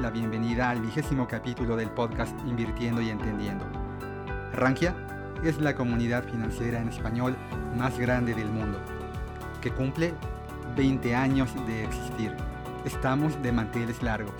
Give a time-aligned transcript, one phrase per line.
[0.00, 3.64] la bienvenida al vigésimo capítulo del podcast Invirtiendo y Entendiendo.
[4.52, 4.94] Rankia
[5.44, 7.36] es la comunidad financiera en español
[7.76, 8.80] más grande del mundo,
[9.60, 10.14] que cumple
[10.76, 12.34] 20 años de existir.
[12.84, 14.34] Estamos de manteles largos.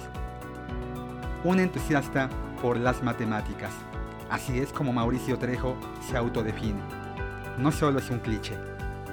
[1.45, 2.29] Un entusiasta
[2.61, 3.73] por las matemáticas.
[4.31, 5.77] Así es como Mauricio Trejo
[6.09, 6.81] se autodefine.
[7.59, 8.57] No solo es un cliché.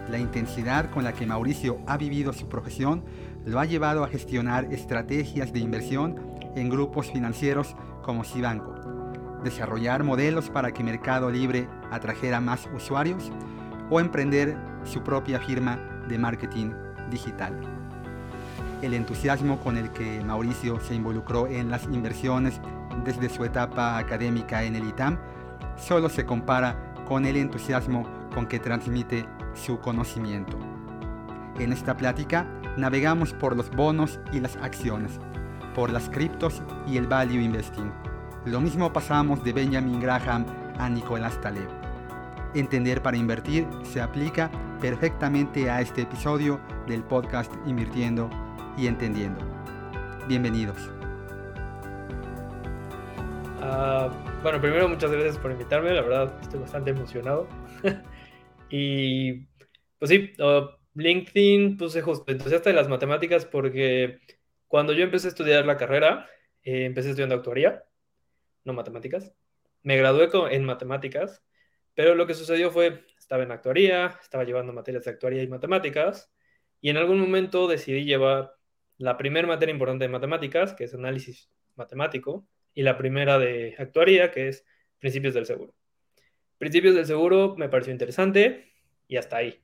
[0.10, 3.04] La intensidad con la que Mauricio ha vivido su profesión
[3.46, 8.76] lo ha llevado a gestionar estrategias de inversión en grupos financieros como Cibanco,
[9.44, 13.32] desarrollar modelos para que Mercado Libre atrajera más usuarios
[13.90, 16.72] o emprender su propia firma de marketing
[17.10, 17.60] digital.
[18.82, 22.62] El entusiasmo con el que Mauricio se involucró en las inversiones
[23.04, 25.18] desde su etapa académica en el ITAM
[25.78, 30.58] solo se compara con el entusiasmo con que transmite su conocimiento.
[31.60, 32.46] En esta plática
[32.78, 35.20] navegamos por los bonos y las acciones,
[35.74, 37.92] por las criptos y el value investing.
[38.46, 40.46] Lo mismo pasamos de Benjamin Graham
[40.78, 41.70] a Nicolás Taleb.
[42.56, 44.50] Entender para invertir se aplica
[44.82, 48.30] perfectamente a este episodio del podcast Invirtiendo
[48.78, 49.40] y Entendiendo.
[50.28, 50.90] Bienvenidos.
[53.62, 54.10] Uh,
[54.42, 57.48] bueno, primero muchas gracias por invitarme, la verdad estoy bastante emocionado.
[58.70, 59.46] y
[60.00, 64.20] pues sí, uh, LinkedIn puse justo entusiasta de las matemáticas porque
[64.70, 66.30] cuando yo empecé a estudiar la carrera,
[66.64, 67.84] eh, empecé estudiando actuaría,
[68.64, 69.34] no matemáticas.
[69.82, 71.44] Me gradué en matemáticas,
[71.96, 76.32] pero lo que sucedió fue, estaba en actuaría, estaba llevando materias de actuaría y matemáticas,
[76.82, 78.54] y en algún momento decidí llevar
[78.98, 84.30] la primera materia importante de matemáticas, que es análisis matemático, y la primera de actuaría,
[84.30, 84.66] que es
[85.00, 85.74] principios del seguro.
[86.60, 88.72] Principios del seguro me pareció interesante
[89.08, 89.60] y hasta ahí.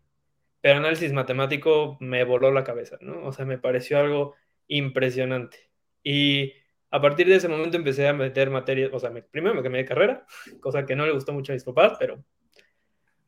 [0.62, 3.24] Pero análisis matemático me voló la cabeza, ¿no?
[3.24, 4.36] O sea, me pareció algo
[4.68, 5.70] impresionante.
[6.04, 6.54] Y
[6.92, 9.88] a partir de ese momento empecé a meter materias, o sea, primero me cambié de
[9.88, 10.26] carrera,
[10.62, 12.24] cosa que no le gustó mucho a mis papás, pero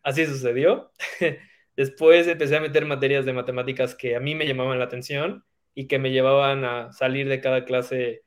[0.03, 0.91] así sucedió.
[1.75, 5.45] Después empecé a meter materias de matemáticas que a mí me llamaban la atención
[5.75, 8.23] y que me llevaban a salir de cada clase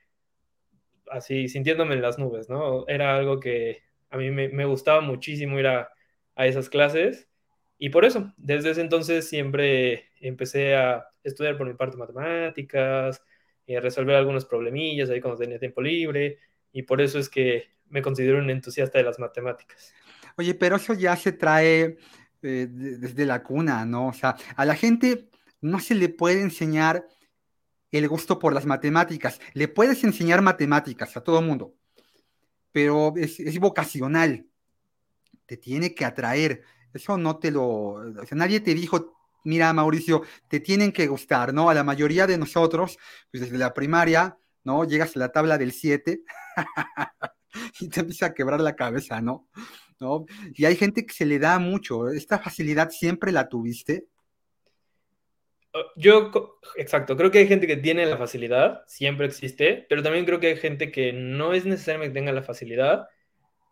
[1.10, 2.87] así, sintiéndome en las nubes, ¿no?
[2.87, 5.91] Era algo que a mí me, gustaba muchísimo ir a,
[6.37, 7.28] a esas clases
[7.78, 13.22] y por eso, desde ese entonces siempre empecé a estudiar por mi parte matemáticas,
[13.69, 16.38] a resolver algunos problemillas ahí cuando tenía tiempo libre,
[16.72, 19.94] y por eso es que me considero un entusiasta de las matemáticas.
[20.36, 21.97] Oye, pero eso ya se trae
[22.42, 24.08] eh, desde la cuna, ¿no?
[24.08, 25.28] O sea, a la gente
[25.60, 27.06] no se le puede enseñar
[27.92, 29.41] el gusto por las matemáticas.
[29.54, 31.75] Le puedes enseñar matemáticas a todo mundo,
[32.72, 34.47] pero es vocacional.
[35.47, 40.23] Te tiene que atraer eso no te lo, o sea, nadie te dijo, mira Mauricio,
[40.49, 41.71] te tienen que gustar, ¿no?
[41.71, 42.99] A la mayoría de nosotros,
[43.31, 44.84] pues desde la primaria, ¿no?
[44.84, 46.23] Llegas a la tabla del 7
[47.81, 49.49] y te empieza a quebrar la cabeza, ¿no?
[50.00, 50.25] ¿no?
[50.55, 54.06] Y hay gente que se le da mucho, ¿esta facilidad siempre la tuviste?
[55.73, 60.25] Oh, yo, exacto, creo que hay gente que tiene la facilidad, siempre existe, pero también
[60.25, 63.09] creo que hay gente que no es necesariamente que tenga la facilidad,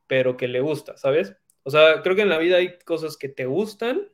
[0.06, 1.34] pero que le gusta, ¿sabes?
[1.64, 4.08] O sea, creo que en la vida hay cosas que te gustan,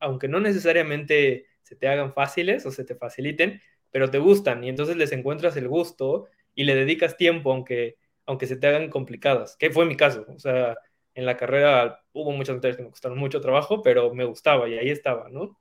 [0.00, 3.60] aunque no necesariamente se te hagan fáciles o se te faciliten,
[3.90, 8.46] pero te gustan y entonces les encuentras el gusto y le dedicas tiempo aunque, aunque
[8.46, 10.26] se te hagan complicadas, que fue mi caso.
[10.28, 10.76] O sea,
[11.14, 14.78] en la carrera hubo muchas materias que me costaron mucho trabajo, pero me gustaba y
[14.78, 15.58] ahí estaba, ¿no?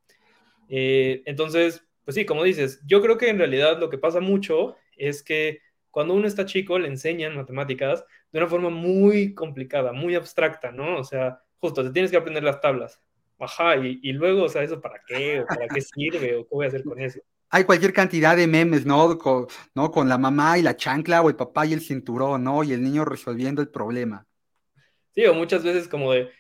[0.70, 4.76] Eh, entonces, pues sí, como dices, yo creo que en realidad lo que pasa mucho
[4.96, 5.62] es que
[5.92, 11.00] cuando uno está chico le enseñan matemáticas de una forma muy complicada, muy abstracta, ¿no?
[11.00, 13.02] O sea, justo, te tienes que aprender las tablas.
[13.40, 15.42] Ajá, y, luego, o sea, ¿eso para qué?
[15.42, 16.36] ¿O para qué sirve?
[16.36, 17.20] ¿O qué voy a hacer con eso?
[17.50, 19.18] Hay cualquier cantidad de memes, ¿no?
[19.18, 19.92] Con, ¿no?
[19.92, 22.64] Con la mamá y la chancla, o el papá y el cinturón, ¿no?
[22.64, 24.26] Y el niño resolviendo el problema.
[25.14, 26.32] Sí, o muchas veces como de,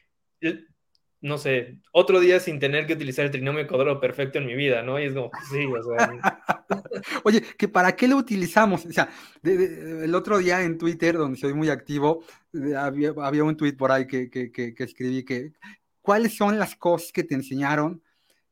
[1.21, 4.81] no sé, otro día sin tener que utilizar el trinomio cuadrado perfecto en mi vida,
[4.83, 4.99] ¿no?
[4.99, 6.11] Y es como, sí, o sea.
[7.23, 8.85] Oye, ¿que ¿para qué lo utilizamos?
[8.85, 9.09] O sea,
[9.43, 12.23] el otro día en Twitter, donde soy muy activo,
[12.77, 14.29] había, un tweet por ahí que,
[14.77, 15.53] escribí que,
[16.07, 18.01] ¿cuáles son las cosas que te enseñaron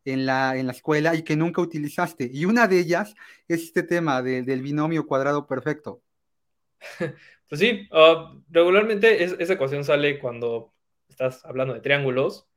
[0.03, 2.29] en la, en la escuela y que nunca utilizaste?
[2.33, 3.15] Y una de ellas
[3.47, 6.01] es este tema del binomio cuadrado perfecto.
[7.47, 10.73] Pues sí, uh, regularmente esa ecuación sale cuando
[11.07, 12.49] estás hablando de triángulos,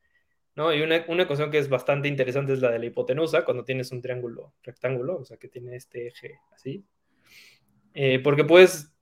[0.57, 0.73] ¿no?
[0.73, 3.93] Y una, una, ecuación que es bastante interesante es la de la hipotenusa, cuando tienes
[3.93, 6.87] un triángulo rectángulo, o sea, que tiene este eje así.
[7.93, 8.95] Eh, porque puedes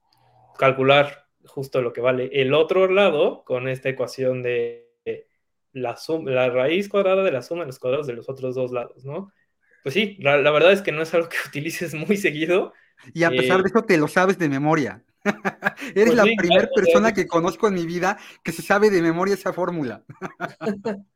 [0.58, 4.85] calcular justo lo que vale el otro lado con esta ecuación de
[5.76, 8.72] la, suma, la raíz cuadrada de la suma de los cuadrados de los otros dos
[8.72, 9.32] lados, ¿no?
[9.82, 12.72] Pues sí, la, la verdad es que no es algo que utilices muy seguido.
[13.12, 15.04] Y a pesar de eh, eso te lo sabes de memoria.
[15.94, 19.34] Eres pues la primera persona que conozco en mi vida que se sabe de memoria
[19.34, 20.04] esa fórmula.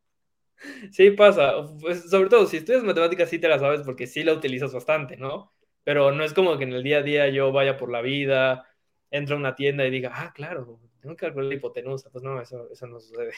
[0.92, 1.52] sí, pasa.
[1.80, 5.16] Pues, sobre todo, si estudias matemáticas sí te la sabes porque sí la utilizas bastante,
[5.16, 5.52] ¿no?
[5.84, 8.66] Pero no es como que en el día a día yo vaya por la vida,
[9.10, 12.10] entro a una tienda y diga, ah, claro, tengo que calcular la hipotenusa.
[12.10, 13.32] Pues no, eso, eso no sucede.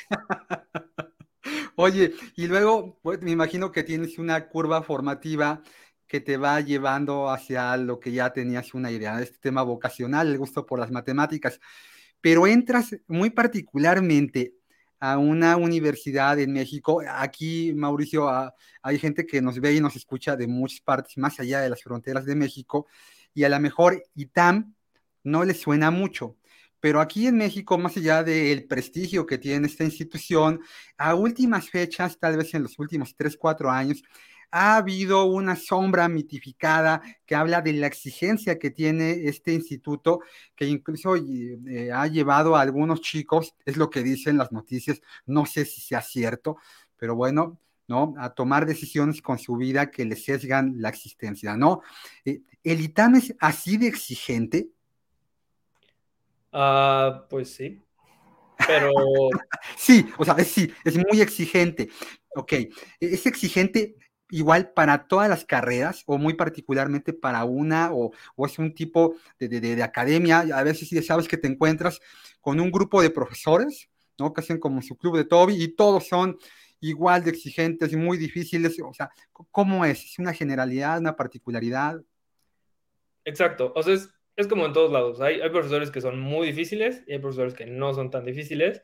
[1.77, 5.63] Oye, y luego pues, me imagino que tienes una curva formativa
[6.07, 10.39] que te va llevando hacia lo que ya tenías una idea, este tema vocacional, el
[10.39, 11.59] gusto por las matemáticas,
[12.21, 14.55] pero entras muy particularmente
[15.01, 17.03] a una universidad en México.
[17.09, 18.31] Aquí, Mauricio,
[18.83, 21.83] hay gente que nos ve y nos escucha de muchas partes más allá de las
[21.83, 22.87] fronteras de México,
[23.35, 24.75] y a lo mejor ITAM
[25.25, 26.37] no les suena mucho.
[26.83, 30.61] Pero aquí en México, más allá del prestigio que tiene esta institución,
[30.99, 34.03] a últimas fechas, tal vez en los últimos 3, 4 años,
[34.51, 40.23] ha habido una sombra mitificada que habla de la exigencia que tiene este instituto,
[40.57, 45.47] que incluso eh, ha llevado a algunos chicos, es lo que dicen las noticias, no
[45.47, 46.57] sé si sea cierto,
[46.97, 48.15] pero bueno, ¿no?
[48.19, 51.81] A tomar decisiones con su vida que les sesgan la existencia, ¿no?
[52.25, 54.71] Eh, ¿El ITAM es así de exigente?
[56.53, 57.83] Ah, pues sí.
[58.67, 58.91] Pero.
[59.77, 61.89] sí, o sea, sí, es muy exigente.
[62.35, 62.53] Ok,
[63.01, 63.97] es exigente
[64.33, 68.13] igual para todas las carreras o muy particularmente para una o,
[68.47, 70.41] es un tipo de, academia.
[70.41, 72.01] A veces sí sabes que te encuentras
[72.41, 74.33] con un grupo de profesores, ¿no?
[74.33, 76.39] Que hacen como su club de Toby y todos son
[76.81, 78.81] igual de exigentes y muy difíciles.
[78.83, 79.11] O sea,
[79.51, 80.03] ¿cómo es?
[80.03, 82.01] ¿Es una generalidad, una particularidad?
[83.25, 83.73] Exacto.
[83.77, 84.09] O sea, es,
[84.49, 85.21] como en todos lados.
[85.21, 88.83] Hay, profesores que son muy difíciles y hay profesores que no son tan difíciles.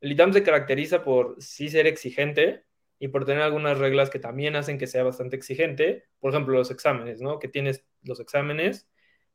[0.00, 2.64] El ITAM se caracteriza por sí ser exigente,
[3.00, 6.04] y por tener algunas reglas que también hacen que sea bastante exigente.
[6.20, 7.38] Por ejemplo, los exámenes, ¿no?
[7.38, 8.88] Que tienes los exámenes,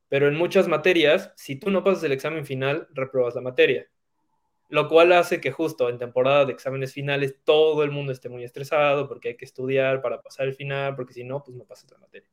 [0.07, 3.89] pero en muchas materias, si tú no pasas el examen final, reprobas la materia.
[4.69, 8.43] Lo cual hace que justo en temporada de exámenes finales todo el mundo esté muy
[8.43, 11.89] estresado porque hay que estudiar para pasar el final, porque si no, pues no pasas
[11.91, 12.29] la materia.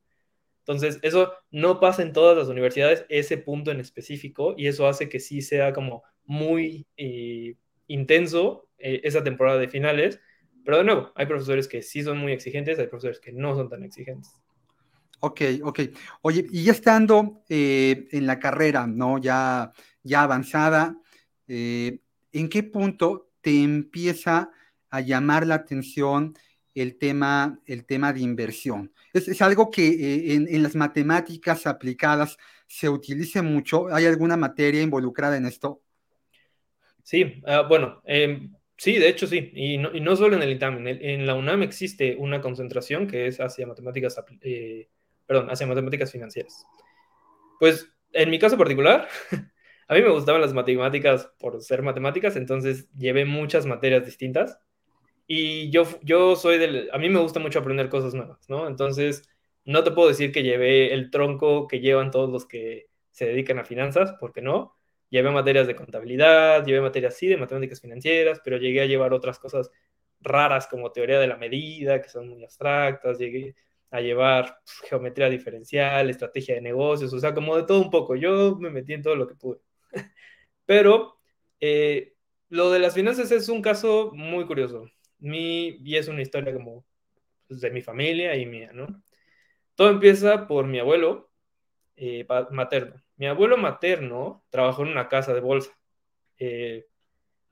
[0.65, 5.09] Entonces, eso no pasa en todas las universidades, ese punto en específico, y eso hace
[5.09, 7.57] que sí sea como muy eh,
[7.87, 10.21] intenso eh, esa temporada de finales,
[10.63, 13.67] pero de nuevo, hay profesores que sí son muy exigentes, hay profesores que no son
[13.67, 14.31] tan exigentes.
[15.19, 15.79] Ok, ok.
[16.21, 19.17] Oye, y ya estando eh, en la carrera, ¿no?
[19.17, 20.97] Ya, ya avanzada,
[21.47, 24.49] ¿en qué punto te empieza
[24.89, 26.33] a llamar la atención
[26.75, 28.91] el tema, el tema de inversión?
[29.13, 32.37] Es, algo que eh, en, en, las matemáticas aplicadas
[32.67, 33.93] se utilice mucho.
[33.93, 35.81] ¿Hay alguna materia involucrada en esto?
[37.03, 40.85] Sí, uh, bueno, eh, Sí, de hecho sí, y no, no solo en el ITAM,
[40.87, 44.89] en, la UNAM existe una concentración que es hacia matemáticas, eh,
[45.25, 46.65] perdón, hacia matemáticas financieras.
[47.59, 49.07] Pues en mi caso particular,
[49.87, 54.59] a mí me gustaban las matemáticas por ser matemáticas, entonces llevé muchas materias distintas
[55.27, 58.67] y yo, yo soy del, a mí me gusta mucho aprender cosas nuevas, ¿no?
[58.67, 59.29] Entonces,
[59.65, 63.59] no te puedo decir que llevé el tronco que llevan todos los que se dedican
[63.59, 64.75] a finanzas, porque no,
[65.13, 69.37] Llevé materias de contabilidad, llevé materias sí de matemáticas financieras, pero llegué a llevar otras
[69.37, 69.69] cosas
[70.21, 73.55] raras como teoría de la medida, que son muy abstractas, llegué
[73.91, 78.15] a llevar pues, geometría diferencial, estrategia de negocios, o sea, como de todo un poco.
[78.15, 79.59] Yo me metí en todo lo que pude.
[80.65, 81.19] pero
[81.59, 82.15] eh,
[82.49, 84.89] lo de las finanzas es un caso muy curioso.
[85.23, 86.85] Mi, y es una historia como
[87.47, 89.03] pues, de mi familia y mía, ¿no?
[89.75, 91.31] Todo empieza por mi abuelo
[91.95, 93.01] eh, materno.
[93.17, 95.71] Mi abuelo materno trabajó en una casa de bolsa.
[96.37, 96.87] Eh,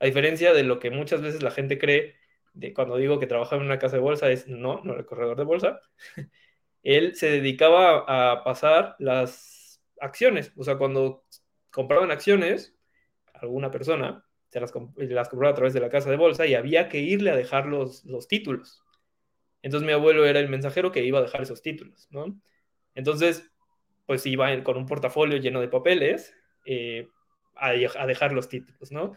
[0.00, 2.16] a diferencia de lo que muchas veces la gente cree,
[2.54, 5.38] de cuando digo que trabajaba en una casa de bolsa, es no, no era corredor
[5.38, 5.80] de bolsa.
[6.82, 10.52] Él se dedicaba a pasar las acciones.
[10.56, 11.24] O sea, cuando
[11.70, 12.76] compraban acciones,
[13.34, 16.90] alguna persona se las, las compraba a través de la casa de bolsa y había
[16.90, 18.82] que irle a dejar los, los títulos.
[19.62, 22.38] Entonces mi abuelo era el mensajero que iba a dejar esos títulos, ¿no?
[22.94, 23.50] Entonces,
[24.06, 26.34] pues iba con un portafolio lleno de papeles
[26.66, 27.08] eh,
[27.56, 27.72] a,
[28.06, 29.12] dejar los títulos, ¿no?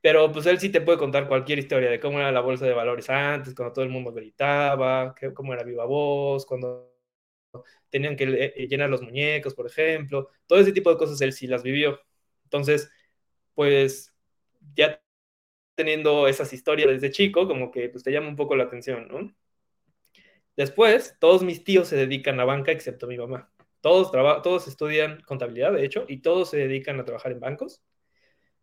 [0.00, 2.74] Pero pues él sí te puede contar cualquier historia de cómo era la bolsa de
[2.74, 6.92] valores antes, cuando todo el mundo gritaba, cómo era viva voz, cuando
[7.88, 8.24] tenían que
[8.56, 10.30] eh, llenar los muñecos, por ejemplo.
[10.46, 12.00] Todo ese tipo de cosas él sí las vivió.
[12.44, 12.90] Entonces,
[13.54, 14.11] pues
[14.74, 15.00] ya
[15.74, 19.34] teniendo esas historias desde chico, como que pues, te llama un poco la atención, ¿no?
[20.56, 23.50] Después, todos mis tíos se dedican a banca, excepto mi mamá.
[23.80, 27.82] Todos, todos estudian contabilidad, de hecho, y todos se dedican a trabajar en bancos.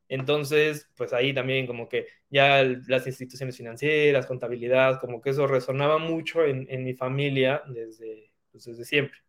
[0.07, 5.99] Entonces, pues ahí también como que ya las instituciones financieras, contabilidad, como que eso resonaba
[5.99, 9.19] mucho en, mi familia desde, pues, desde siempre.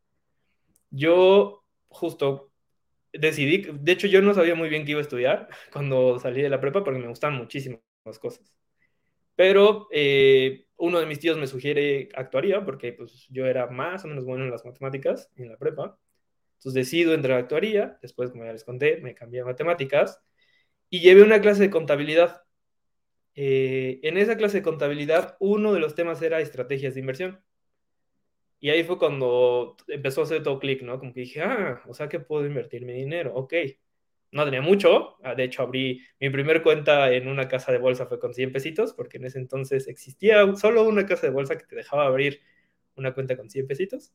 [0.90, 2.49] Yo justo
[3.12, 6.50] decidí, de hecho yo no sabía muy bien qué iba a estudiar cuando salí de
[6.50, 7.80] la prepa porque me gustan muchísimas
[8.20, 8.54] cosas.
[9.36, 14.08] Pero eh, uno de mis tíos me sugiere actuaría porque pues, yo era más o
[14.08, 15.98] menos bueno en las matemáticas en la prepa.
[16.58, 20.22] Entonces decido entrar a actuaría, después como ya les conté, me cambié a matemáticas
[20.90, 22.42] y llevé una clase de contabilidad.
[23.34, 27.44] Eh, en esa clase de contabilidad uno de los temas era estrategias de inversión.
[28.60, 30.98] Y ahí fue cuando empezó a hacer todo clic, ¿no?
[30.98, 33.54] Como que dije, ah, o sea que puedo invertir mi dinero, ok.
[34.32, 38.06] No tenía mucho, ah, de hecho abrí mi primer cuenta en una casa de bolsa
[38.06, 41.64] fue con 100 pesitos, porque en ese entonces existía solo una casa de bolsa que
[41.66, 42.40] te dejaba abrir
[42.96, 44.12] una cuenta con 100 pesitos.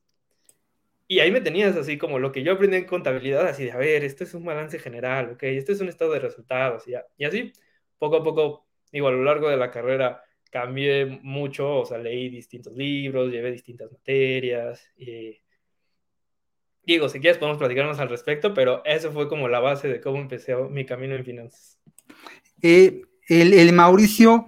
[1.08, 3.78] Y ahí me tenías así como lo que yo aprendí en contabilidad, así de, a
[3.78, 7.26] ver, esto es un balance general, ok, esto es un estado de resultados, y, y
[7.26, 7.54] así,
[8.00, 10.24] poco a poco, digo, a lo largo de la carrera,
[10.56, 14.82] cambié mucho, o sea, leí distintos libros, llevé distintas materias.
[14.96, 15.38] Y...
[16.82, 20.00] Digo, si quieres podemos platicar más al respecto, pero eso fue como la base de
[20.00, 21.78] cómo empecé mi camino en finanzas.
[22.62, 24.48] Eh, el, Mauricio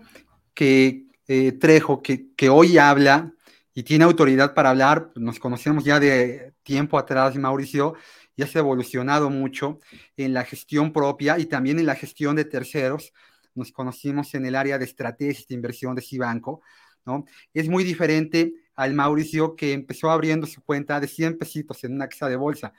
[0.53, 3.33] que eh, Trejo, que, que, hoy habla
[3.73, 7.95] y tiene autoridad para hablar, nos conocemos ya de tiempo atrás, Mauricio,
[8.37, 9.81] ya se ha evolucionado mucho
[10.15, 13.11] en la gestión propia y también en la gestión de terceros
[13.57, 16.61] nos conocimos en el área de estrategia de inversión de Cibanco,
[17.05, 17.25] ¿no?
[17.53, 22.07] Es muy diferente al Mauricio que empezó abriendo su cuenta de 100 pesitos en una
[22.07, 22.73] casa de bolsa.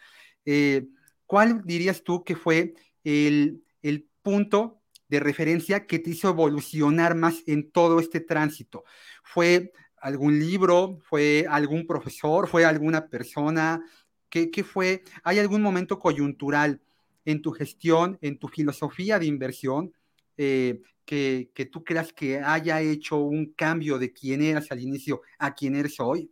[0.44, 0.86] Eh,
[1.26, 7.42] ¿Cuál dirías tú que fue el, el punto de referencia que te hizo evolucionar más
[7.46, 8.84] en todo este tránsito?
[9.24, 10.98] ¿Fue algún libro?
[11.02, 12.48] ¿Fue algún profesor?
[12.48, 13.82] ¿Fue alguna persona?
[14.28, 15.02] ¿Qué, ¿Qué, fue?
[15.24, 16.80] ¿Hay algún momento coyuntural
[17.24, 19.92] en tu gestión, en tu filosofía de inversión
[20.38, 25.54] eh, que, tú creas que haya hecho un cambio de quién eras al inicio a
[25.54, 26.30] quién eres hoy?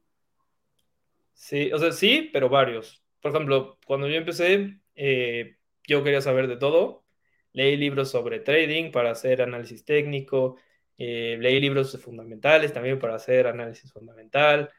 [1.34, 3.02] Sí, o sea, sí, pero varios.
[3.20, 7.04] Por ejemplo, cuando yo empecé, eh, yo quería saber de todo.
[7.52, 10.56] Leí libros sobre trading para hacer análisis técnico.
[10.98, 14.70] Eh, leí libros fundamentales también para hacer análisis fundamental.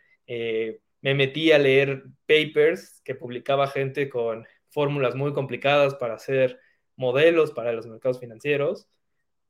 [1.01, 6.59] me metí a leer papers que publicaba gente con fórmulas muy complicadas para hacer
[6.95, 8.87] modelos para los mercados financieros.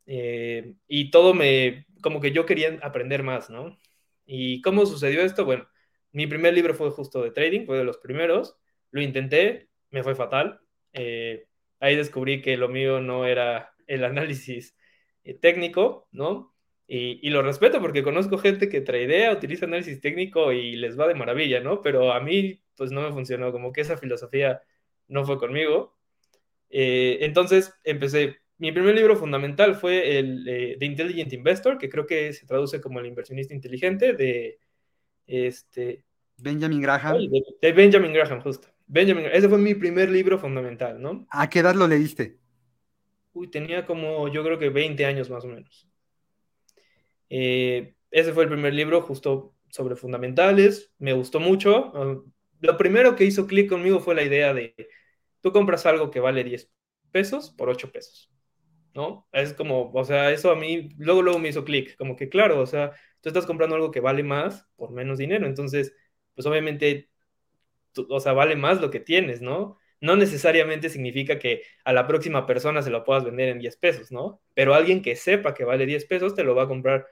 [0.08, 3.78] Eh, y todo me, como que yo quería aprender más, ¿no?
[4.26, 5.46] ¿Y cómo sucedió esto?
[5.46, 5.68] Bueno,
[6.14, 8.58] mi primer libro fue justo de trading, fue de los primeros,
[8.92, 10.62] lo intenté, me fue fatal.
[10.94, 11.48] Eh,
[11.80, 14.76] ahí descubrí que lo mío no era el análisis
[15.24, 16.54] eh, técnico, ¿no?
[16.88, 21.08] Y, y, lo respeto porque conozco gente que tradea, utiliza análisis técnico y les va
[21.08, 21.82] de maravilla, ¿no?
[21.82, 24.62] Pero a mí, pues no me funcionó, como que esa filosofía
[25.08, 25.98] no fue conmigo.
[26.70, 32.34] entonces empecé mi primer libro fundamental fue el eh, The Intelligent Investor, que creo que
[32.34, 34.60] se traduce como el inversionista inteligente de
[35.28, 36.04] este
[36.38, 37.18] Benjamin Graham.
[37.62, 38.68] de, Benjamin Graham, justo.
[38.86, 41.28] Benjamin, ese fue mi primer libro fundamental, ¿no?
[41.30, 42.38] ¿A qué edad lo leíste?
[43.34, 45.88] Uy, tenía como, yo creo que 20 años más o menos.
[47.30, 51.92] Eh, ese fue el primer libro justo sobre fundamentales, me gustó mucho.
[51.94, 52.18] Ah,
[52.62, 54.76] lo primero que hizo clic conmigo fue la idea de,
[55.42, 56.72] tú compras algo que vale 10
[57.12, 58.32] pesos por 8 pesos.
[58.98, 59.28] ¿No?
[59.32, 62.60] Es como, o sea, eso a mí, luego, luego me hizo clic, como que claro,
[62.60, 65.94] o sea, tú estás comprando algo que vale más por menos dinero, entonces,
[66.36, 67.10] pues obviamente,
[68.10, 69.78] o sea, vale más lo que tienes, ¿no?
[70.02, 74.12] No necesariamente significa que a la próxima persona se lo puedas vender en 10 pesos,
[74.12, 74.42] ¿no?
[74.54, 77.08] Pero alguien que sepa que vale 10 pesos te lo va a comprar,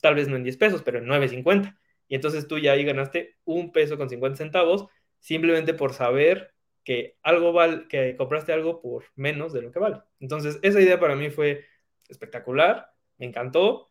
[0.00, 1.78] tal vez no en 10 pesos, pero en 9.50.
[2.08, 4.86] Y entonces tú ya ahí ganaste un peso con 50 centavos
[5.20, 6.54] simplemente por saber
[6.86, 10.02] que algo vale, que compraste algo por menos de lo que vale.
[10.20, 11.64] Entonces, esa idea para mí fue
[12.08, 13.90] espectacular, me encantó,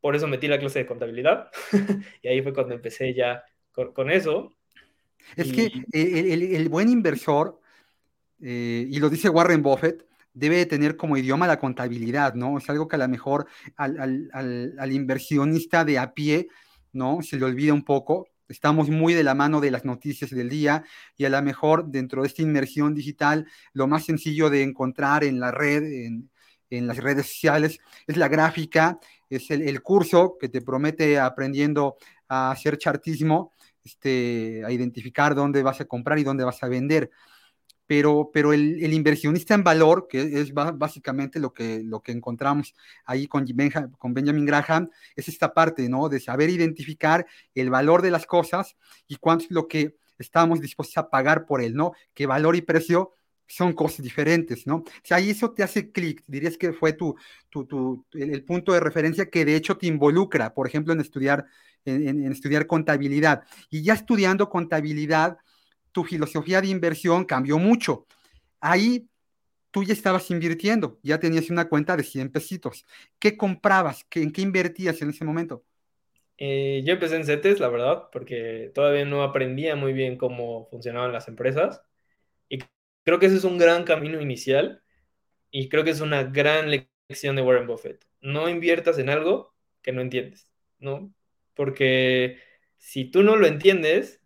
[0.00, 1.50] por eso metí la clase de contabilidad
[2.22, 4.56] y ahí fue cuando empecé ya con, eso.
[5.36, 7.60] Es que el, buen inversor,
[8.40, 12.56] eh, y lo dice Warren Buffett, debe tener como idioma la contabilidad, ¿no?
[12.56, 16.48] Es algo que a lo mejor al, al inversionista de a pie,
[16.92, 17.20] ¿no?
[17.20, 20.84] Se le olvida un poco, estamos muy de la mano de las noticias del día
[21.16, 25.40] y a lo mejor dentro de esta inmersión digital, lo más sencillo de encontrar en
[25.40, 25.84] la red,
[26.70, 31.96] en, las redes sociales, es la gráfica, es el, curso que te promete aprendiendo
[32.28, 33.52] a hacer chartismo,
[33.84, 37.10] este, a identificar dónde vas a comprar y dónde vas a vender.
[37.90, 42.72] Pero, pero el, inversionista en valor, que es básicamente lo que, lo que encontramos
[43.04, 43.44] ahí con,
[43.98, 46.08] con Benjamin Graham, es esta parte, ¿no?
[46.08, 48.76] De saber identificar el valor de las cosas
[49.08, 51.90] y cuánto es lo que estamos dispuestos a pagar por él, ¿no?
[52.14, 53.10] Que valor y precio
[53.48, 54.76] son cosas diferentes, ¿no?
[54.76, 57.16] O sea, ahí eso te hace clic, dirías que fue tu,
[57.48, 61.44] tu, tu el, punto de referencia que de hecho te involucra, por ejemplo, en estudiar,
[61.84, 63.42] en estudiar contabilidad.
[63.68, 65.38] Y ya estudiando contabilidad,
[65.92, 68.06] tu filosofía de inversión cambió mucho.
[68.60, 69.08] Ahí
[69.70, 72.86] tú ya estabas invirtiendo, ya tenías una cuenta de 100 pesitos.
[73.18, 74.06] ¿Qué comprabas?
[74.14, 75.64] ¿En qué invertías en ese momento?
[76.38, 81.12] Eh, yo empecé en CETES, la verdad, porque todavía no aprendía muy bien cómo funcionaban
[81.12, 81.82] las empresas.
[82.48, 82.60] Y
[83.04, 84.82] creo que ese es un gran camino inicial
[85.50, 88.06] y creo que es una gran lección de Warren Buffett.
[88.20, 91.12] No inviertas en algo que no entiendes, ¿no?
[91.54, 92.38] Porque
[92.78, 94.19] si tú no lo entiendes,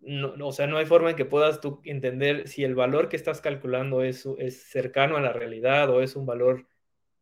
[0.00, 3.16] no, o sea, no hay forma en que puedas tú entender si el valor que
[3.16, 6.66] estás calculando es, es cercano a la realidad o es un valor,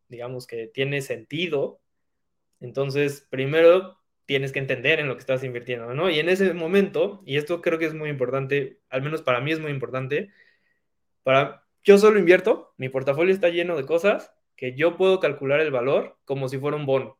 [0.07, 1.81] digamos, que tiene sentido.
[2.59, 6.09] Entonces, primero tienes que entender en lo que estás invirtiendo, ¿no?
[6.09, 9.51] Y en ese momento, y esto creo que es muy importante, al menos para mí
[9.51, 10.29] es muy importante,
[11.23, 15.71] para yo solo invierto, mi portafolio está lleno de cosas que yo puedo calcular el
[15.71, 17.17] valor como si fuera un bono.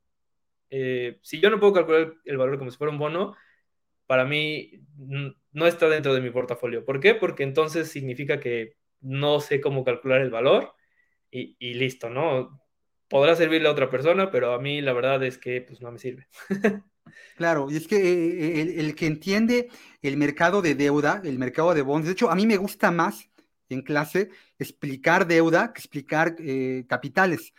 [0.69, 3.35] Eh, si yo no puedo calcular el valor como si fuera un bono,
[4.09, 4.71] para mí
[5.51, 6.83] no está dentro de mi portafolio.
[6.83, 7.13] ¿Por qué?
[7.13, 10.73] Porque entonces significa que no sé cómo calcular el valor
[11.29, 12.59] y, listo, ¿no?
[13.07, 15.99] Podrá servirle a otra persona, pero a mí la verdad es que pues no me
[15.99, 16.27] sirve.
[17.35, 19.69] Claro, y es que eh, el, el, que entiende
[20.03, 23.31] el mercado de deuda, el mercado de bonds, de hecho, a mí me gusta más
[23.67, 27.51] en clase explicar deuda que explicar eh, capitales,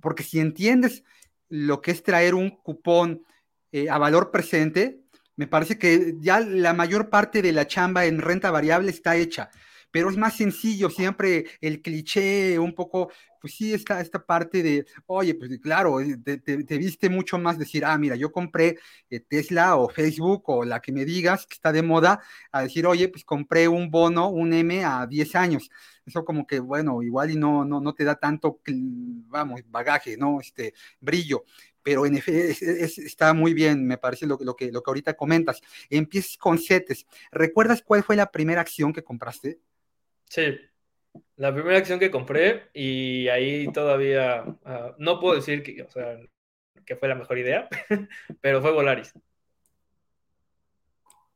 [0.00, 1.04] porque si entiendes
[1.50, 3.26] lo que es traer un cupón
[3.72, 5.02] eh, a valor presente,
[5.36, 9.50] me parece que ya la mayor parte de la chamba en renta variable está hecha,
[9.90, 14.86] pero es más sencillo siempre el cliché, un poco, pues sí, esta, esta parte de,
[15.06, 18.78] oye, pues claro, eh, te, viste mucho más decir, ah, mira, yo compré
[19.10, 22.20] eh, Tesla o Facebook o la que me digas que está de moda,
[22.52, 25.70] a decir, oye, pues compré un bono, un M a 10 años.
[26.04, 28.60] Eso como que, bueno, igual y no, no, no te da tanto,
[29.28, 30.40] vamos, bagaje, ¿no?
[30.40, 31.44] Este, brillo
[31.86, 32.66] pero en efecto
[33.00, 35.62] está muy bien, me parece lo, lo, que, lo que ahorita comentas.
[35.88, 37.06] Empiezas con CETES.
[37.30, 39.60] ¿Recuerdas cuál fue la primera acción que compraste?
[40.24, 40.58] Sí,
[41.36, 46.18] la primera acción que compré y ahí todavía, ah, no puedo decir que, o sea,
[46.84, 47.68] que fue la mejor idea,
[48.40, 49.12] pero fue Volaris.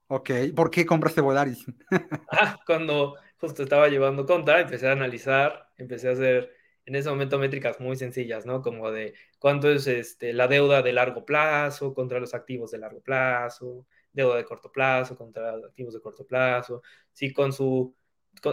[0.08, 1.64] Ok, ¿por qué compraste Volaris?
[2.32, 6.59] ah, cuando justo estaba llevando conta, empecé a analizar, empecé a hacer
[6.90, 8.62] en ese momento métricas muy sencillas, ¿no?
[8.62, 13.00] Como de cuánto es este, la deuda de largo plazo contra los activos de largo
[13.00, 17.94] plazo, deuda de corto plazo contra los activos de corto plazo, si con su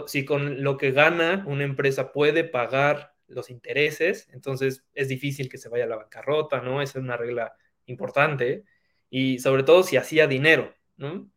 [0.06, 5.58] si con lo que gana una empresa puede pagar los intereses, entonces es difícil que
[5.58, 6.80] se vaya a la bancarrota, ¿no?
[6.80, 8.64] Esa es una regla importante.
[9.10, 11.28] Y sobre todo si hacía dinero, ¿no?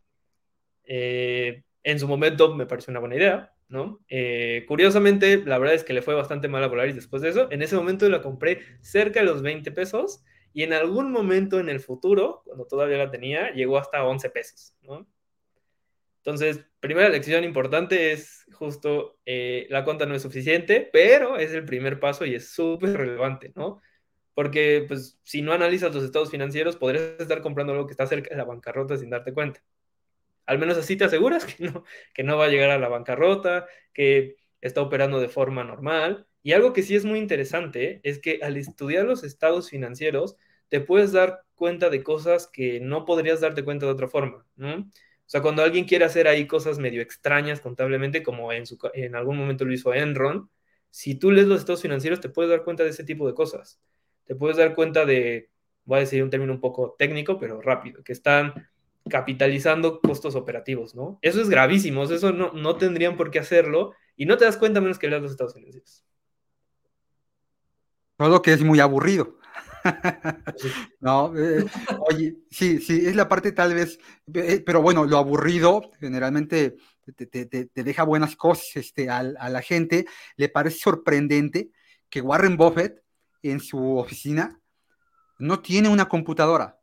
[0.84, 4.00] Eh, en su momento me pareció una buena idea, ¿no?
[4.10, 7.48] Eh, curiosamente, la verdad es que le fue bastante mal a Polaris después de eso.
[7.52, 11.70] En ese momento la compré cerca de los 20 pesos y en algún momento en
[11.70, 14.76] el futuro, cuando todavía la tenía, llegó hasta 11 pesos.
[16.18, 21.66] Entonces, primera lección importante es justo, eh, la cuenta no es suficiente, pero es el
[21.66, 23.82] primer paso y es súper relevante, ¿no?
[24.34, 28.30] Porque, pues, si no analizas los estados financieros, podrías estar comprando algo que está cerca
[28.30, 29.64] de la bancarrota sin darte cuenta.
[30.52, 33.68] Al menos así te aseguras que no, que no va a llegar a la bancarrota,
[33.94, 36.28] que está operando de forma normal.
[36.44, 40.36] Y algo que sí es muy interesante es que al estudiar los estados financieros,
[40.68, 44.46] te puedes dar cuenta de cosas que no podrías darte cuenta de otra forma.
[44.58, 44.84] O
[45.26, 49.64] sea, cuando alguien quiere hacer ahí cosas medio extrañas contablemente, como en, en algún momento
[49.64, 50.50] lo hizo Enron,
[50.90, 53.80] si tú lees los estados financieros te puedes dar cuenta de ese tipo de cosas.
[54.26, 55.50] Te puedes dar cuenta de,
[55.86, 58.68] voy a decir un término un poco técnico, pero rápido, que están
[59.10, 61.20] capitalizando costos operativos, ¿no?
[61.22, 64.82] Eso es gravísimo, eso no, no tendrían por qué hacerlo y no te das cuenta
[64.82, 66.04] menos que leas los Estados Unidos.
[68.18, 69.38] Todo que es muy aburrido.
[71.00, 71.66] no, eh,
[72.12, 73.98] oye, sí, sí, es la parte tal vez,
[74.34, 76.76] eh, pero bueno, lo aburrido generalmente
[77.16, 80.06] te, te, te deja buenas cosas este, a, a, la gente.
[80.36, 81.72] Le parece sorprendente
[82.10, 83.02] que Warren Buffett
[83.42, 84.60] en su oficina
[85.40, 86.80] no tiene una computadora,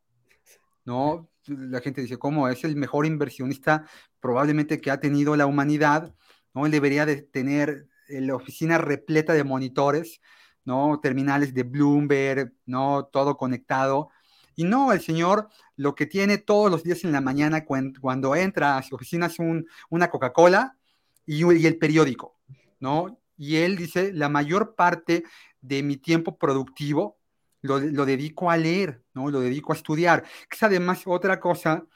[0.84, 1.30] ¿no?
[1.48, 2.48] La gente dice, ¿cómo?
[2.48, 3.84] Es el mejor inversionista
[4.20, 6.14] probablemente que ha tenido la humanidad,
[6.54, 6.68] ¿no?
[6.68, 10.20] Debería de tener eh, la oficina repleta de monitores,
[10.64, 11.00] ¿no?
[11.00, 13.04] Terminales de Bloomberg, ¿no?
[13.12, 14.10] Todo conectado.
[14.54, 18.76] Y no, el señor lo que tiene todos los días en la mañana cuando, entra
[18.76, 20.76] a su oficina es un, una Coca-Cola
[21.24, 22.36] y, el periódico,
[22.80, 23.20] ¿no?
[23.36, 25.22] Y él dice, la mayor parte
[25.60, 27.17] de mi tiempo productivo
[27.62, 29.30] lo, lo, dedico a leer, ¿no?
[29.30, 30.24] Lo dedico a estudiar.
[30.50, 31.86] Es además otra cosa,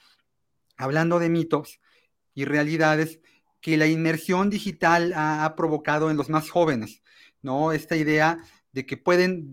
[0.77, 1.81] hablando de mitos
[2.35, 3.21] y realidades,
[3.63, 7.03] que la inmersión digital ha, provocado en los más jóvenes,
[7.41, 7.73] ¿no?
[7.73, 8.39] Esta idea
[8.73, 9.51] de que pueden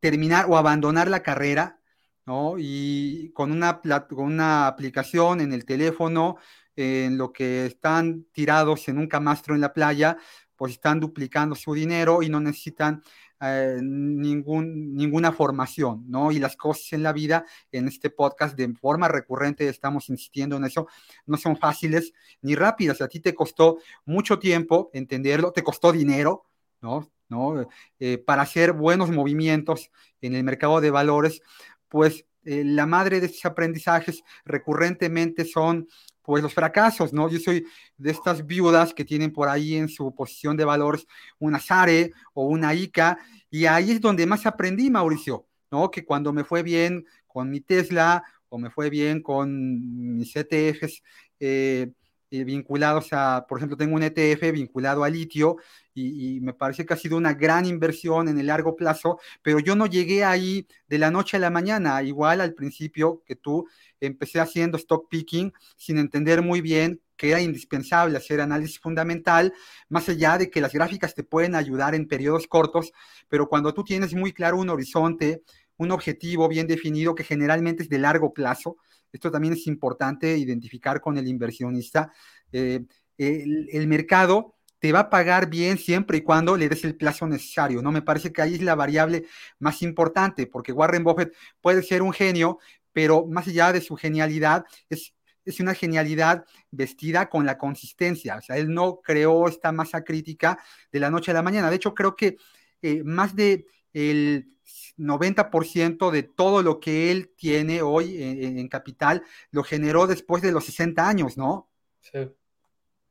[0.00, 1.78] terminar o abandonar la carrera,
[2.26, 2.56] ¿no?
[2.58, 6.36] Y con una, con una aplicación en el teléfono,
[6.74, 10.18] en lo que están tirados en un camastro en la playa,
[10.56, 13.02] pues están duplicando su dinero y no necesitan
[13.44, 16.30] eh, ningún, ninguna formación, ¿no?
[16.30, 20.64] Y las cosas en la vida, en este podcast, de forma recurrente estamos insistiendo en
[20.64, 20.86] eso,
[21.26, 23.00] no son fáciles ni rápidas.
[23.00, 26.44] A ti te costó mucho tiempo entenderlo, te costó dinero,
[26.80, 27.10] ¿no?
[27.28, 27.66] ¿No?
[27.98, 31.40] Eh, para hacer buenos movimientos en el mercado de valores,
[31.88, 35.88] pues eh, la madre de estos aprendizajes recurrentemente son
[36.22, 37.28] pues los fracasos, ¿no?
[37.28, 41.06] Yo soy de estas viudas que tienen por ahí en su posición de valores
[41.38, 43.18] una SARE o una ICA,
[43.50, 45.90] y ahí es donde más aprendí, Mauricio, ¿no?
[45.90, 51.02] Que cuando me fue bien con mi Tesla o me fue bien con mis ETFs,
[51.40, 51.90] eh,
[52.32, 55.58] eh, vinculados a, por ejemplo, tengo un ETF vinculado a litio
[55.92, 59.76] y, me parece que ha sido una gran inversión en el largo plazo, pero yo
[59.76, 63.68] no llegué ahí de la noche a la mañana, igual al principio que tú
[64.00, 69.52] empecé haciendo stock picking sin entender muy bien que era indispensable hacer análisis fundamental,
[69.90, 72.92] más allá de que las gráficas te pueden ayudar en periodos cortos,
[73.28, 75.42] pero cuando tú tienes muy claro un horizonte,
[75.76, 78.78] un objetivo bien definido que generalmente es de largo plazo,
[79.12, 82.12] esto también es importante identificar con el inversionista.
[82.50, 82.84] Eh,
[83.18, 87.82] el, mercado te va a pagar bien siempre y cuando le des el plazo necesario,
[87.82, 87.92] ¿no?
[87.92, 89.26] Me parece que ahí es la variable
[89.58, 92.58] más importante, porque Warren Buffett puede ser un genio,
[92.92, 98.36] pero más allá de su genialidad, es, es una genialidad vestida con la consistencia.
[98.36, 100.58] O sea, él no creó esta masa crítica
[100.90, 101.70] de la noche a la mañana.
[101.70, 102.36] De hecho, creo que
[102.80, 104.48] eh, más de el
[104.96, 110.64] 90% de todo lo que él tiene hoy en, capital lo generó después de los
[110.66, 111.70] 60 años, ¿no?
[112.00, 112.30] Sí,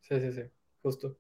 [0.02, 0.42] sí, sí, sí,
[0.82, 1.18] justo.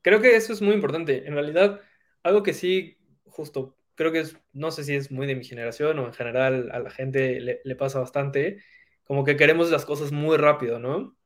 [0.00, 1.26] Creo que eso es muy importante.
[1.26, 1.80] En realidad,
[2.22, 5.98] algo que sí, justo, creo que es, no sé si es muy de mi generación
[5.98, 8.62] o en general a la gente le, le pasa bastante,
[9.04, 11.16] como que queremos las cosas muy rápido, ¿no?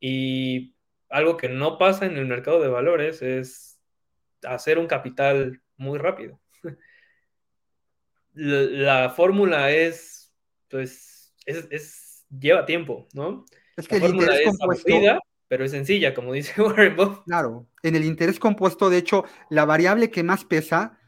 [0.00, 0.74] Y
[1.08, 3.80] algo que no pasa en el mercado de valores es
[4.42, 6.41] hacer un capital muy rápido
[8.34, 10.32] la, fórmula es,
[10.68, 13.44] pues, es, lleva tiempo, ¿no?
[13.76, 15.20] Es que el interés compuesto...
[15.48, 17.24] pero es sencilla, como dice Warren Buffett.
[17.24, 20.98] Claro, en el interés compuesto, de hecho, la variable que más pesa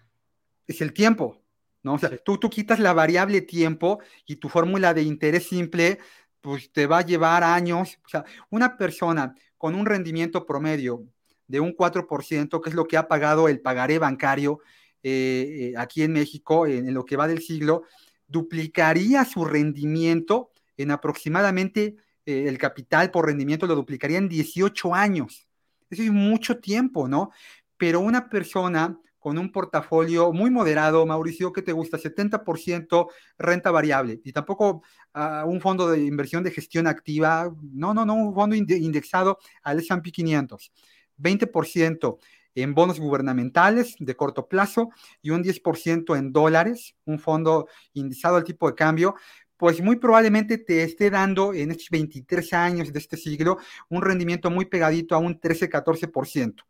[0.67, 1.43] es el tiempo,
[1.83, 1.95] ¿no?
[1.95, 5.99] O sea, tú, tú quitas la variable tiempo y tu fórmula de interés simple,
[6.41, 7.99] pues te va a llevar años.
[8.05, 11.07] O sea, una persona con un rendimiento promedio
[11.47, 14.61] de un 4%, que es lo que ha pagado el pagaré bancario
[15.07, 17.83] eh, eh, aquí en México, en, lo que va del siglo,
[18.27, 25.47] duplicaría su rendimiento en aproximadamente eh, el capital por rendimiento lo duplicaría en 18 años.
[25.91, 27.31] Eso es mucho tiempo, ¿no?
[27.77, 31.99] Pero una persona con un portafolio muy moderado, Mauricio, ¿qué te gusta?
[31.99, 38.07] 70% renta variable y tampoco ah, un fondo de inversión de gestión activa, no, no,
[38.07, 40.73] no, un fondo indexado al S&P 500,
[41.19, 42.19] 20%
[42.55, 44.91] en bonos gubernamentales de corto plazo
[45.23, 49.15] y un 10% en dólares, un fondo indexado al tipo de cambio,
[49.57, 54.51] pues muy probablemente te esté dando en estos 23 años de este siglo un rendimiento
[54.51, 56.65] muy pegadito a un 13-14%.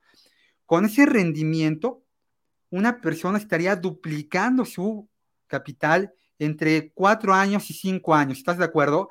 [0.66, 2.02] Con ese rendimiento,
[2.70, 5.08] una persona estaría duplicando su
[5.46, 8.38] capital entre 4 años y 5 años.
[8.38, 9.08] ¿Estás de acuerdo?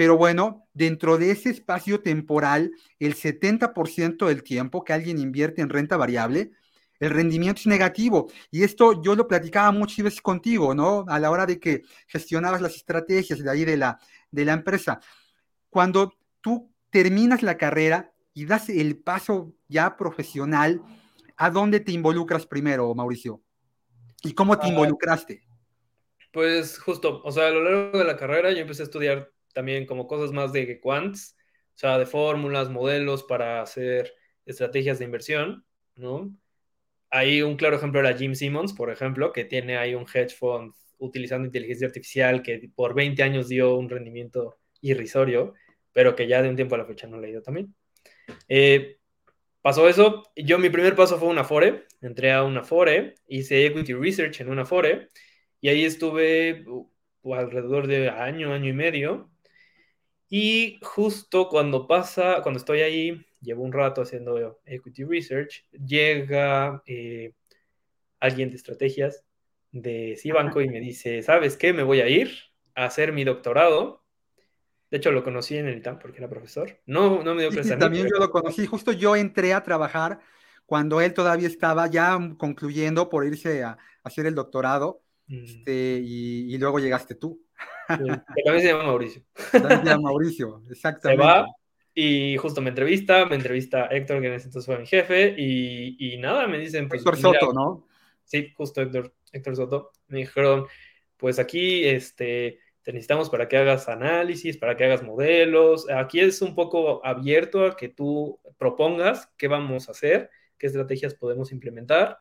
[0.00, 5.68] Pero bueno, dentro de ese espacio temporal, el 70% del tiempo que alguien invierte en
[5.68, 6.52] renta variable,
[7.00, 8.32] el rendimiento es negativo.
[8.50, 11.04] Y esto yo lo platicaba muchas veces contigo, ¿no?
[11.06, 13.98] A la hora de que gestionabas las estrategias de ahí de la,
[14.30, 15.00] de la empresa.
[15.68, 20.80] Cuando tú terminas la carrera y das el paso ya profesional,
[21.36, 23.42] ¿a dónde te involucras primero, Mauricio?
[24.22, 25.42] ¿Y cómo te ah, involucraste?
[26.32, 29.86] Pues justo, o sea, a lo largo de la carrera yo empecé a estudiar también
[29.86, 31.36] como cosas más de quants,
[31.74, 34.14] o sea, de fórmulas, modelos para hacer
[34.46, 35.64] estrategias de inversión,
[35.96, 36.34] ¿no?
[37.10, 40.72] Hay un claro ejemplo era Jim Simmons, por ejemplo, que tiene ahí un hedge fund
[40.98, 45.54] utilizando inteligencia artificial que por 20 años dio un rendimiento irrisorio,
[45.92, 47.74] pero que ya de un tiempo a la fecha no le ha ido también.
[48.48, 48.98] Eh,
[49.62, 53.94] pasó eso, yo mi primer paso fue una Afore, entré a una Afore, hice equity
[53.94, 55.08] research en una Afore,
[55.60, 59.29] y ahí estuve uh, alrededor de año, año y medio,
[60.30, 67.34] y justo cuando pasa, cuando estoy ahí, llevo un rato haciendo equity research, llega eh,
[68.20, 69.24] alguien de estrategias
[69.72, 71.72] de Cibanco y me dice, ¿sabes qué?
[71.72, 72.30] Me voy a ir
[72.74, 74.04] a hacer mi doctorado.
[74.90, 76.80] De hecho, lo conocí en el ITAM porque era profesor.
[76.86, 78.66] No, no me dio clase También yo lo conocí.
[78.66, 80.20] Justo yo entré a trabajar
[80.66, 85.02] cuando él todavía estaba ya concluyendo por irse a, hacer el doctorado.
[85.26, 85.44] Mm.
[85.44, 87.44] Este, y, luego llegaste tú.
[87.88, 89.22] que también se llama Mauricio.
[89.52, 91.22] También se llama Mauricio, exactamente.
[91.22, 91.46] Se va
[91.94, 96.14] y justo me entrevista, me entrevista Héctor, que en ese entonces fue mi jefe, y,
[96.14, 96.88] y nada, me dicen...
[96.88, 97.86] Pues, Héctor Soto, ¿no?
[98.24, 99.90] Sí, justo Héctor, Héctor Soto.
[100.08, 100.66] Me dijeron,
[101.16, 105.90] pues aquí este, te necesitamos para que hagas análisis, para que hagas modelos.
[105.90, 111.14] Aquí es un poco abierto a que tú propongas qué vamos a hacer, qué estrategias
[111.14, 112.18] podemos implementar.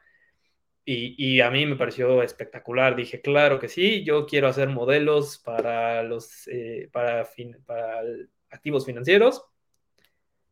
[0.85, 2.95] Y, a mí me pareció espectacular.
[2.95, 7.27] Dije, claro que sí, yo quiero hacer modelos para los eh, para,
[8.49, 9.45] activos financieros.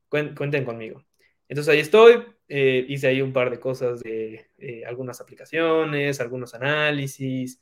[0.09, 1.03] Cuenten conmigo.
[1.49, 6.53] Entonces ahí estoy, eh, hice ahí un par de cosas de eh, algunas aplicaciones, algunos
[6.53, 7.61] análisis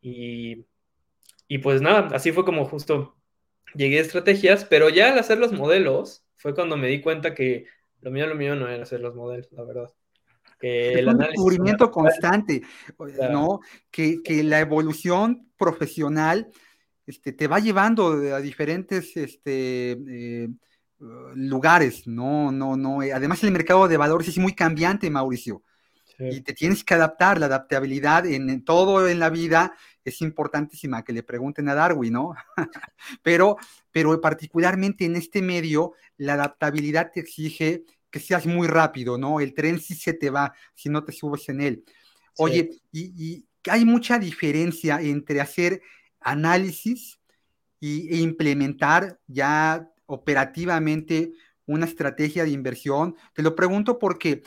[0.00, 0.66] y,
[1.48, 3.16] y, pues nada, así fue como justo
[3.74, 7.66] llegué a estrategias, pero ya al hacer los modelos fue cuando me di cuenta que
[8.00, 9.92] lo mío, lo mío no era hacer los modelos, la verdad.
[10.58, 12.62] Que es un descubrimiento constante,
[13.30, 13.60] ¿no?
[13.90, 16.48] Que, que, la evolución profesional
[17.06, 20.48] este, te va llevando a diferentes este, eh,
[20.98, 23.02] lugares, no, no, no.
[23.02, 25.62] Eh, además, el mercado de valores es muy cambiante, Mauricio.
[26.18, 31.12] Y te tienes que adaptar, la adaptabilidad en, todo en la vida es importantísima, que
[31.12, 32.34] le pregunten a Darwin, ¿no?
[33.22, 33.58] pero,
[33.90, 39.40] pero particularmente en este medio, la adaptabilidad te exige que seas muy rápido, ¿no?
[39.40, 41.84] El tren sí se te va si no te subes en él.
[42.38, 45.82] Oye, y, y, hay mucha diferencia entre hacer
[46.20, 47.18] análisis
[47.80, 51.32] y, e implementar ya operativamente
[51.66, 53.16] una estrategia de inversión?
[53.34, 54.42] Te lo pregunto porque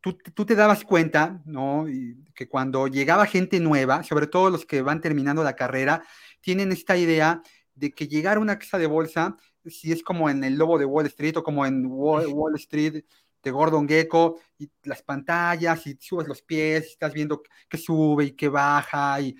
[0.00, 1.86] tú, te dabas cuenta, ¿no?
[2.34, 6.04] Que cuando llegaba gente nueva, sobre todo los que van terminando la carrera,
[6.40, 7.42] tienen esta idea
[7.74, 9.36] de que llegar a una casa de bolsa,
[9.70, 13.04] si es como en el lobo de Wall Street o como en Wall, Street
[13.42, 18.24] de Gordon Gecko, y las pantallas, y subes los pies, y estás viendo que sube
[18.24, 19.36] y que baja, y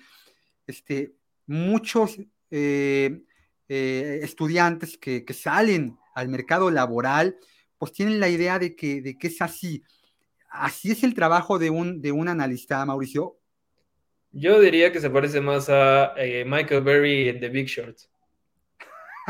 [0.65, 1.13] este,
[1.45, 2.17] muchos
[2.49, 3.21] eh,
[3.67, 7.37] eh, estudiantes que, salen al mercado laboral,
[7.77, 9.83] pues tienen la idea de que, de que es así.
[10.49, 13.37] ¿Así es el trabajo de un, de un analista, Mauricio?
[14.31, 17.97] Yo diría que se parece más a eh, Michael Berry en The Big Short.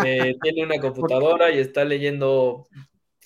[0.03, 2.67] Tiene una computadora y está leyendo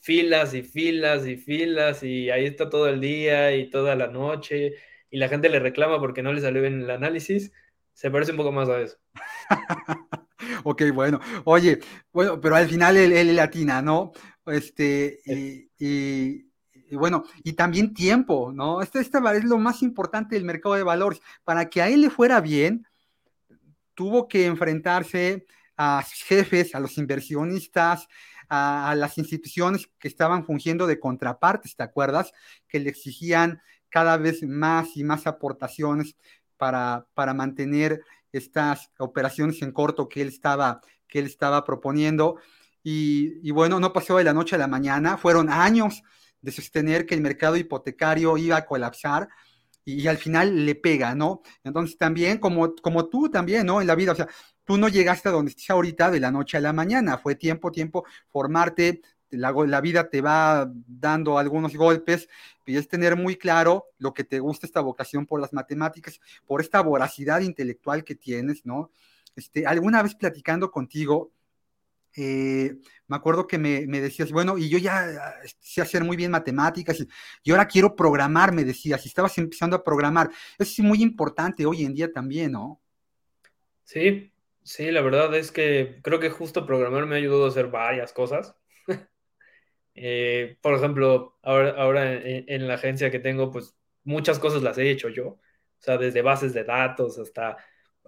[0.01, 4.73] filas y filas y filas y ahí está todo el día y toda la noche
[5.11, 7.51] y la gente le reclama porque no le salió bien el análisis.
[7.93, 8.97] Se parece un poco más a eso.
[10.63, 11.19] ok, bueno.
[11.43, 11.79] Oye,
[12.13, 14.13] bueno, pero al final él, latina, ¿no?
[14.45, 15.19] Este,
[15.77, 16.47] y,
[16.95, 18.81] bueno, y también tiempo, ¿no?
[18.81, 21.21] Este, este es lo más importante del mercado de valores.
[21.43, 22.87] Para que a él le fuera bien,
[23.93, 25.45] tuvo que enfrentarse
[25.77, 28.07] a jefes, a los inversionistas,
[28.49, 32.33] a, las instituciones que estaban fungiendo de contrapartes, ¿te acuerdas?
[32.67, 36.15] Que le exigían cada vez más y más aportaciones
[36.57, 42.37] para, para mantener estas operaciones en corto que él estaba, que él estaba proponiendo.
[42.83, 46.01] Y, bueno, no pasó de la noche a la mañana, fueron años
[46.41, 49.29] de sostener que el mercado hipotecario iba a colapsar
[49.85, 51.41] y, al final le pega, ¿no?
[51.63, 53.81] Entonces también, como, como tú también, ¿no?
[53.81, 54.27] En la vida, o sea,
[54.65, 57.71] tú no llegaste a donde estás ahorita de la noche a la mañana, fue tiempo,
[57.71, 62.27] tiempo, formarte, la, vida te va dando algunos golpes
[62.65, 66.61] y es tener muy claro lo que te gusta esta vocación por las matemáticas, por
[66.61, 68.91] esta voracidad intelectual que tienes, ¿no?
[69.35, 71.31] Este, alguna vez platicando contigo,
[72.15, 72.75] eh,
[73.07, 77.05] me acuerdo que me, decías, bueno, y yo ya sé hacer muy bien matemáticas
[77.43, 80.29] y, ahora quiero programar, me decías, y estabas empezando a programar.
[80.57, 82.81] Eso es muy importante hoy en día también, ¿no?
[83.85, 84.30] Sí,
[84.63, 88.13] sí, la verdad es que creo que justo programar me ha ayudado a hacer varias
[88.13, 88.55] cosas.
[89.93, 95.09] Eh, por ejemplo, ahora, en, la agencia que tengo, pues muchas cosas las he hecho
[95.09, 95.27] yo.
[95.27, 95.39] O
[95.79, 97.57] sea, desde bases de datos hasta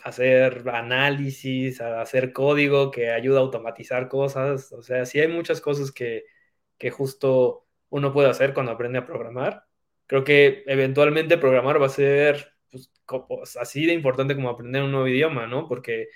[0.02, 4.72] hacer análisis, hacer código que ayuda a automatizar cosas.
[4.72, 6.24] O sea, sí hay muchas cosas que,
[6.78, 9.66] que justo uno puede hacer cuando aprende a programar.
[10.08, 12.92] Creo que eventualmente programar va a ser pues,
[13.28, 15.68] pues, así de importante como aprender un nuevo idioma, ¿no?
[15.68, 16.10] Porque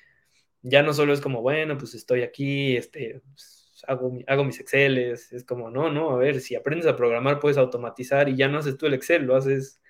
[0.62, 5.32] ya no solo es como, bueno, pues estoy aquí, este, pues, hago, hago mis Exceles,
[5.34, 8.60] es como, no, no, a ver, si aprendes a programar puedes automatizar y ya no
[8.60, 9.82] haces tú el Excel, lo haces,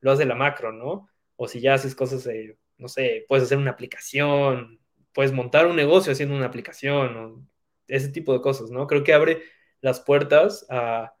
[0.00, 1.08] lo hace la macro, ¿no?
[1.36, 4.80] O si ya haces cosas, de, no sé, puedes hacer una aplicación,
[5.12, 7.46] puedes montar un negocio haciendo una aplicación, o
[7.88, 8.86] ese tipo de cosas, ¿no?
[8.86, 9.42] Creo que abre
[9.80, 11.14] las puertas a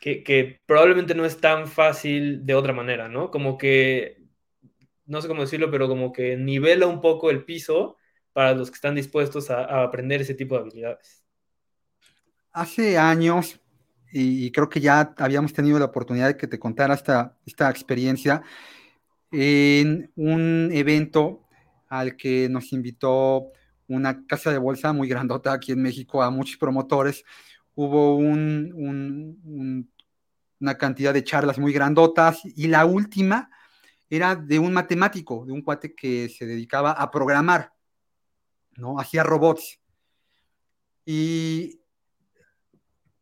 [0.00, 3.30] que, probablemente no es tan fácil de otra manera, ¿no?
[3.30, 4.22] Como que,
[5.06, 7.96] no sé cómo decirlo, pero como que nivela un poco el piso
[8.34, 11.24] para los que están dispuestos a, aprender ese tipo de habilidades.
[12.52, 13.58] Hace años,
[14.12, 18.42] y creo que ya habíamos tenido la oportunidad de que te contara esta, experiencia,
[19.30, 21.48] en un evento
[21.88, 23.52] al que nos invitó
[23.88, 27.24] una casa de bolsa muy grandota aquí en México a muchos promotores.
[27.74, 29.90] Hubo un,
[30.60, 33.50] una cantidad de charlas muy grandotas y la última
[34.08, 37.73] era de un matemático, de un cuate que se dedicaba a programar,
[38.76, 38.98] ¿no?
[38.98, 39.80] Hacía robots.
[41.04, 41.80] Y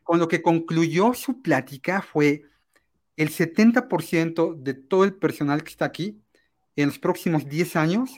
[0.02, 2.42] con lo que concluyó su plática fue
[3.16, 6.22] el 70% de todo el personal que está aquí
[6.76, 8.10] en los próximos 10 años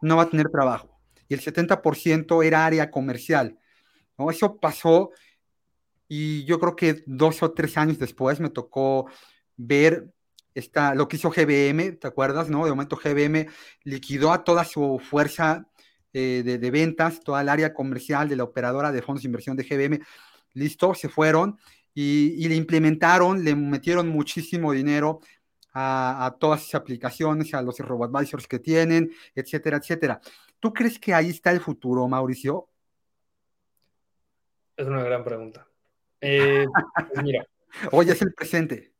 [0.00, 1.00] no va a tener trabajo.
[1.28, 3.58] Y el 70% era área comercial.
[4.18, 4.30] ¿no?
[4.30, 5.10] Eso pasó
[6.08, 9.06] y yo creo que dos o tres años después me tocó
[9.56, 10.12] ver
[10.54, 12.48] esta, lo que hizo GBM, ¿te acuerdas?
[12.48, 12.64] No?
[12.64, 13.48] De momento GBM
[13.82, 15.66] liquidó a toda su fuerza
[16.14, 19.64] eh, de, ventas, toda el área comercial de la operadora de fondos de inversión de
[19.64, 20.00] GBM.
[20.54, 21.58] Listo, se fueron
[21.92, 25.20] y, le implementaron, le metieron muchísimo dinero
[25.72, 30.20] a, a todas sus aplicaciones, a los robo-advisors que tienen, etcétera, etcétera.
[30.60, 32.68] ¿Tú crees que ahí está el futuro, Mauricio?
[34.76, 35.66] Es una gran pregunta.
[36.20, 36.66] Eh,
[37.12, 37.46] pues mira.
[37.92, 38.92] Hoy es el presente.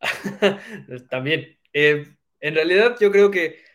[1.10, 1.58] También.
[1.72, 2.06] Eh,
[2.40, 3.67] en realidad, yo creo que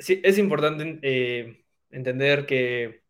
[0.00, 3.02] sí, es importante eh, entender que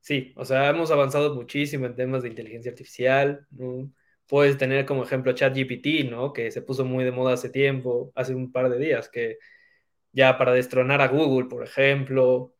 [0.00, 3.46] sí, o sea, hemos avanzado muchísimo en temas de inteligencia artificial.
[4.26, 6.32] Puedes tener como ejemplo ChatGPT, ¿no?
[6.32, 9.38] Que se puso muy de moda hace tiempo, hace un par de días, que
[10.12, 12.54] ya para destronar a Google, por ejemplo.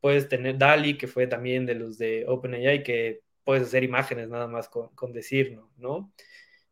[0.00, 4.46] Puedes tener DALI, que fue también de los de OpenAI, que puedes hacer imágenes nada
[4.48, 6.12] más con, con decirlo, ¿no?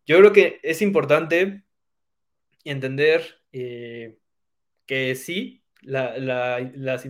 [0.07, 1.65] Yo creo que es importante
[2.65, 4.19] entender eh,
[4.87, 7.01] que sí, la,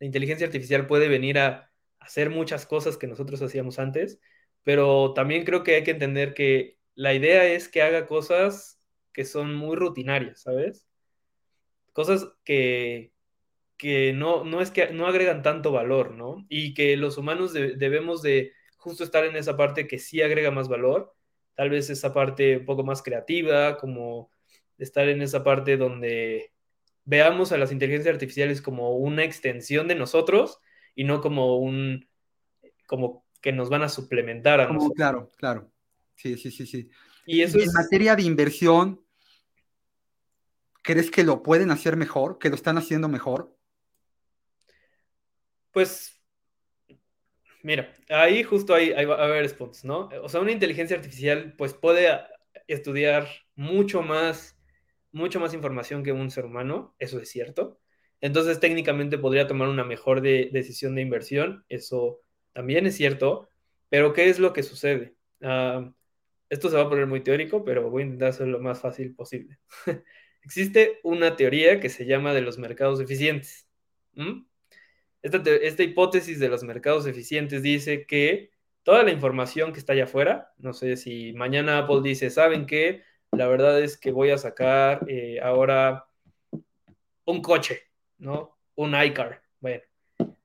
[0.00, 4.20] inteligencia artificial puede venir a hacer muchas cosas que nosotros hacíamos antes,
[4.64, 8.80] pero también creo que hay que entender que la idea es que haga cosas
[9.12, 10.86] que son muy rutinarias, ¿sabes?
[11.92, 13.12] Cosas que,
[13.76, 16.46] que no, no es que no agregan tanto valor, ¿no?
[16.48, 20.68] Y que los humanos debemos de justo estar en esa parte que sí agrega más
[20.68, 21.14] valor,
[21.54, 24.30] tal vez esa parte un poco más creativa, como
[24.78, 26.52] estar en esa parte donde
[27.04, 30.58] veamos a las inteligencias artificiales como una extensión de nosotros
[30.94, 32.08] y no como un
[32.86, 34.92] como que nos van a suplementar a nosotros.
[34.96, 35.72] Claro, claro.
[36.14, 36.88] Sí, sí, sí, sí.
[37.26, 39.04] Y eso en materia de inversión,
[40.82, 43.56] ¿crees que lo pueden hacer mejor, que lo están haciendo mejor?
[45.72, 46.22] Pues
[47.62, 50.08] Mira, ahí justo hay, va a haber spots, ¿no?
[50.22, 52.08] O sea, una inteligencia artificial pues puede
[52.66, 54.58] estudiar mucho más,
[55.12, 57.78] mucho más información que un ser humano, eso es cierto.
[58.20, 62.20] Entonces técnicamente podría tomar una mejor decisión de inversión, eso
[62.52, 63.48] también es cierto,
[63.88, 65.14] pero ¿qué es lo que sucede?
[65.42, 65.92] Ah,
[66.48, 69.14] esto se va a poner muy teórico, pero voy a intentar hacerlo lo más fácil
[69.14, 69.58] posible.
[70.42, 73.66] Existe una teoría que se llama de los mercados eficientes.
[75.22, 78.50] Esta, hipótesis de los mercados eficientes dice que
[78.82, 83.02] toda la información que está allá afuera, no sé si mañana Apple dice, ¿saben qué?
[83.32, 86.06] La verdad es que voy a sacar eh, ahora
[87.24, 87.82] un coche,
[88.18, 88.58] ¿no?
[88.74, 89.42] Un iCar.
[89.60, 89.82] Bueno,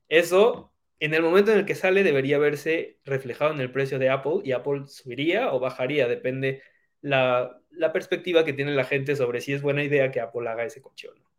[0.08, 4.10] eso en el momento en el que sale debería verse reflejado en el precio de
[4.10, 6.62] Apple y Apple subiría o bajaría, depende
[7.00, 10.64] la, la perspectiva que tiene la gente sobre si es buena idea que Apple haga
[10.64, 11.30] ese coche o no.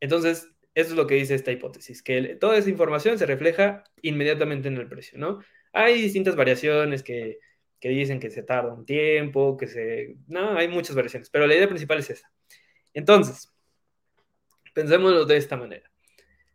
[0.00, 4.68] Entonces, eso es lo que dice esta hipótesis, que toda esa información se refleja inmediatamente
[4.68, 5.40] en el precio, ¿no?
[5.72, 7.02] Hay distintas variaciones
[7.80, 10.16] que, dicen que se tarda un tiempo, que se...
[10.26, 12.30] No, hay muchas variaciones, pero la idea principal es esa.
[12.94, 13.52] Entonces,
[14.74, 15.90] pensémoslo de esta manera.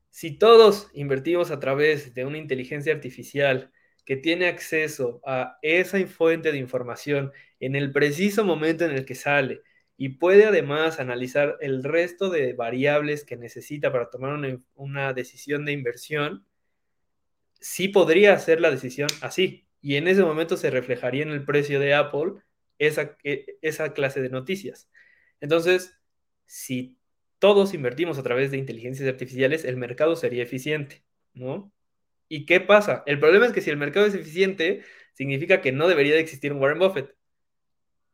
[0.10, 3.72] Si todos invertimos a través de una inteligencia artificial
[4.06, 9.16] que tiene acceso a esa fuente de información en el preciso momento en el que
[9.16, 9.62] sale,
[9.98, 14.38] y puede además analizar el resto de variables que necesita para tomar
[14.76, 16.46] una, decisión de inversión,
[17.60, 19.63] sí podría hacer la decisión así.
[19.84, 22.42] Y en ese momento se reflejaría en el precio de Apple
[22.80, 24.90] esa, e, esa clase de noticias.
[25.40, 25.96] Entonces,
[26.48, 26.98] si
[27.38, 31.04] todos invertimos a través de inteligencias artificiales, el mercado sería eficiente,
[31.36, 31.72] ¿no?
[32.28, 33.04] ¿Y qué pasa?
[33.06, 36.52] El problema es que si el mercado es eficiente, significa que no debería de existir
[36.52, 37.14] un Warren Buffett.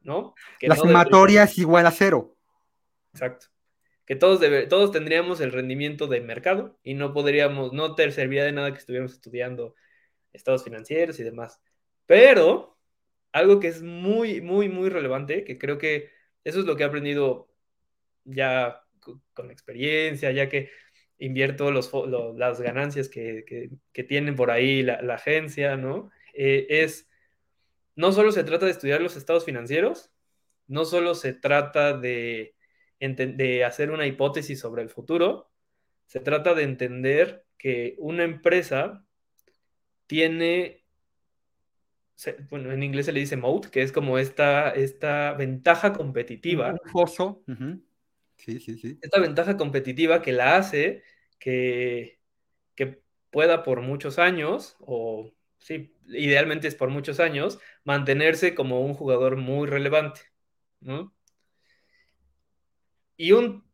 [0.01, 0.33] ¿no?
[0.61, 2.35] la sumatoria es igual a cero.
[3.13, 3.47] Exacto.
[4.05, 8.51] Que todos, todos tendríamos el rendimiento de mercado y no podríamos, no te serviría de
[8.51, 9.75] nada que estuviéramos estudiando
[10.33, 11.61] estados financieros y demás.
[12.05, 12.77] Pero
[13.31, 16.09] algo que es muy, muy, muy relevante, que creo que
[16.43, 17.49] eso es lo que he aprendido
[18.25, 18.83] ya
[19.33, 20.69] con experiencia, ya que
[21.19, 21.91] invierto los,
[22.37, 23.69] las ganancias que,
[24.07, 26.11] tienen por ahí la, agencia, ¿no?
[26.33, 27.09] Eh, es,
[27.95, 30.11] no solo se trata de estudiar los estados financieros,
[30.67, 32.55] no solo se trata de,
[32.99, 35.51] de hacer una hipótesis sobre el futuro,
[36.05, 39.05] se trata de entender que una empresa
[40.09, 40.83] tiene,
[42.49, 46.71] bueno, en inglés se le dice moat, que es como esta, esta ventaja competitiva.
[46.71, 46.79] Un
[48.37, 48.97] Sí, sí, sí.
[49.01, 51.03] Esta ventaja competitiva que la hace
[51.37, 52.19] que,
[52.75, 58.95] que pueda por muchos años, o sí, idealmente es por muchos años, mantenerse como un
[58.95, 60.21] jugador muy relevante.
[60.81, 61.13] ¿no?
[63.17, 63.65] Y un,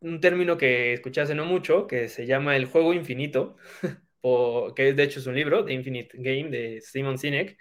[0.00, 3.56] un término que escuché hace no mucho, que se llama el juego infinito,
[4.26, 7.58] o, que de hecho es un libro, The Infinite Game, de Simon Sinek,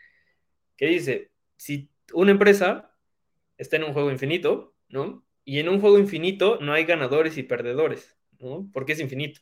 [0.78, 2.96] que dice, si una empresa
[3.58, 5.26] está en un juego infinito, ¿no?
[5.44, 8.70] Y en un juego infinito no hay ganadores y perdedores, ¿no?
[8.72, 9.42] Porque es infinito.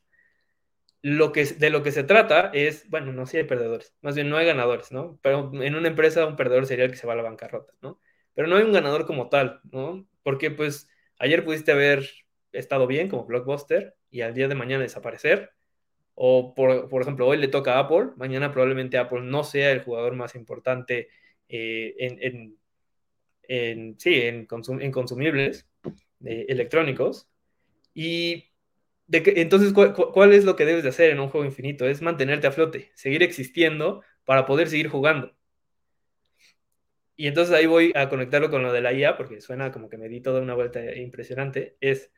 [1.03, 4.28] Lo que, de lo que se trata es, bueno, no si hay perdedores, más bien
[4.28, 5.19] no hay ganadores, ¿no?
[5.22, 7.99] Pero en una empresa un perdedor sería el que se va a la bancarrota, ¿no?
[8.34, 10.07] Pero no hay un ganador como tal, ¿no?
[10.24, 12.09] Porque pues ayer pudiste haber
[12.51, 15.51] estado bien como blockbuster y al día de mañana desaparecer.
[16.24, 19.82] O por, por ejemplo, hoy le toca a Apple, mañana probablemente Apple no sea el
[19.82, 21.09] jugador más importante
[21.49, 22.59] eh, en,
[23.41, 24.47] en, sí, en,
[24.82, 25.67] en consumibles
[26.24, 27.28] eh, electrónicos.
[27.95, 28.51] Y
[29.07, 31.88] de que, entonces, ¿cuál, es lo que debes de hacer en un juego infinito?
[31.88, 35.36] Es mantenerte a flote, seguir existiendo para poder seguir jugando.
[37.15, 39.97] Y entonces ahí voy a conectarlo con lo de la IA, porque suena como que
[39.97, 41.78] me di toda una vuelta impresionante.
[41.82, 42.11] Es,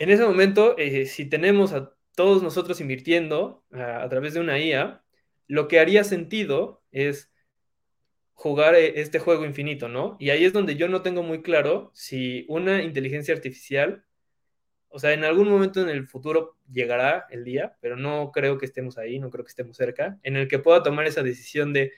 [0.00, 4.58] en ese momento, eh, si tenemos a todos nosotros invirtiendo a, a través de una
[4.58, 5.02] IA,
[5.46, 7.32] lo que haría sentido es
[8.42, 10.16] jugar eh, este juego infinito, ¿no?
[10.18, 14.04] Y ahí es donde yo no tengo muy claro si una inteligencia artificial,
[14.88, 18.66] o sea, en algún momento en el futuro llegará el día, pero no creo que
[18.66, 21.92] estemos ahí, no creo que estemos cerca, en el que pueda tomar esa decisión de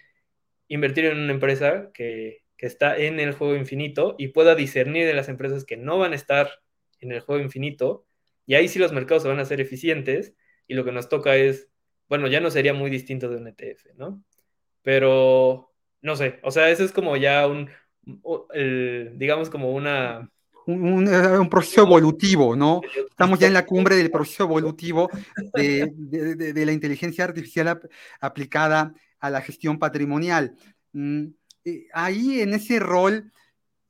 [0.68, 5.28] invertir en una empresa que, está en el juego infinito y pueda discernir de las
[5.28, 6.48] empresas que no van a estar
[6.98, 8.06] en el juego infinito,
[8.46, 10.34] y ahí sí los mercados se van a ser eficientes,
[10.66, 11.68] y lo que nos toca es,
[12.08, 14.22] bueno, ya no sería muy distinto de un ETF, ¿no?
[14.82, 15.72] Pero
[16.02, 17.70] no sé, o sea, eso es como ya un,
[19.18, 20.30] digamos como una...
[20.66, 22.80] Un, un, proceso evolutivo, ¿no?
[23.10, 25.10] Estamos ya en la cumbre del proceso evolutivo
[25.54, 27.82] de, de, la inteligencia artificial
[28.18, 30.56] aplicada a la gestión patrimonial.
[30.92, 31.26] Mm,
[31.66, 33.30] eh, ahí en ese rol,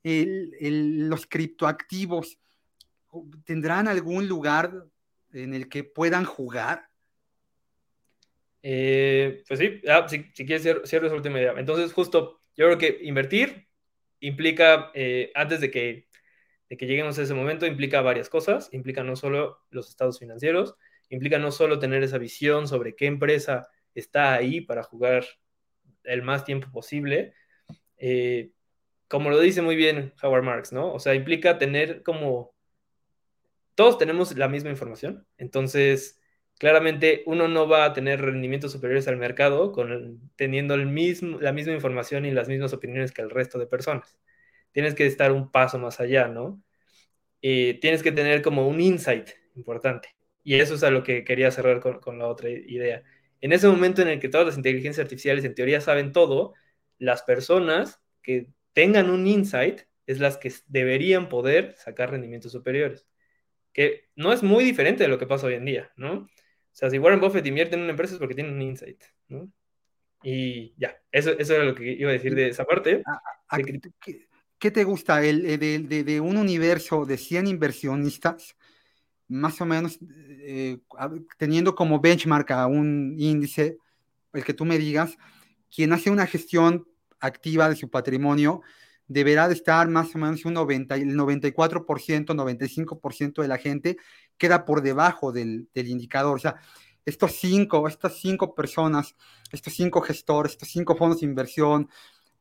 [0.03, 2.37] los criptoactivos
[3.45, 4.85] tendrán algún lugar
[5.33, 6.89] en el que puedan jugar.
[8.61, 11.53] Eh, pues sí, ah, si, quieres cierro, esa última idea.
[11.57, 13.67] Entonces, justo, yo creo que invertir
[14.19, 16.07] implica, eh, antes de que,
[16.69, 18.69] de que lleguemos a ese momento, implica varias cosas.
[18.71, 20.75] Implica no solo los estados financieros,
[21.09, 25.25] implica no solo tener esa visión sobre qué empresa está ahí para jugar
[26.03, 27.33] el más tiempo posible.
[27.97, 28.51] Eh,
[29.07, 30.93] como lo dice muy bien Howard Marks, ¿no?
[30.93, 32.54] O sea, implica tener como...
[33.75, 36.21] Todos tenemos la misma información, entonces
[36.57, 41.51] claramente uno no va a tener rendimientos superiores al mercado con, teniendo el mismo, la
[41.51, 44.17] misma información y las mismas opiniones que el resto de personas.
[44.71, 46.61] Tienes que estar un paso más allá, ¿no?
[47.41, 50.09] Y tienes que tener como un insight importante.
[50.43, 53.03] Y eso es a lo que quería cerrar con, con la otra idea.
[53.41, 56.53] En ese momento en el que todas las inteligencias artificiales en teoría saben todo,
[56.97, 63.05] las personas que tengan un insight es las que deberían poder sacar rendimientos superiores.
[63.75, 66.13] Que no es muy diferente de lo que pasa hoy en día, ¿no?
[66.13, 66.29] O
[66.71, 69.51] sea, si Warren Buffett invierte en una empresa es porque tiene un insight, ¿no?
[70.23, 73.03] Y ya, eso, eso era lo que iba a decir de esa parte.
[74.57, 75.23] ¿Qué, te gusta?
[75.23, 78.55] El, eh, de, de, un universo de 100 inversionistas,
[79.27, 79.99] más o menos
[80.39, 80.77] eh,
[81.37, 83.77] teniendo como benchmark a un índice,
[84.31, 85.17] el que tú me digas,
[85.69, 86.87] quien hace una gestión
[87.19, 88.61] activa de su patrimonio
[89.07, 93.97] deberá de estar más o menos un 90, el 94%, 95% de la gente
[94.37, 96.35] queda por debajo del, indicador.
[96.35, 96.55] O sea,
[97.05, 99.15] estos cinco, estas cinco personas,
[99.51, 101.89] estos cinco gestores, estos cinco fondos de inversión,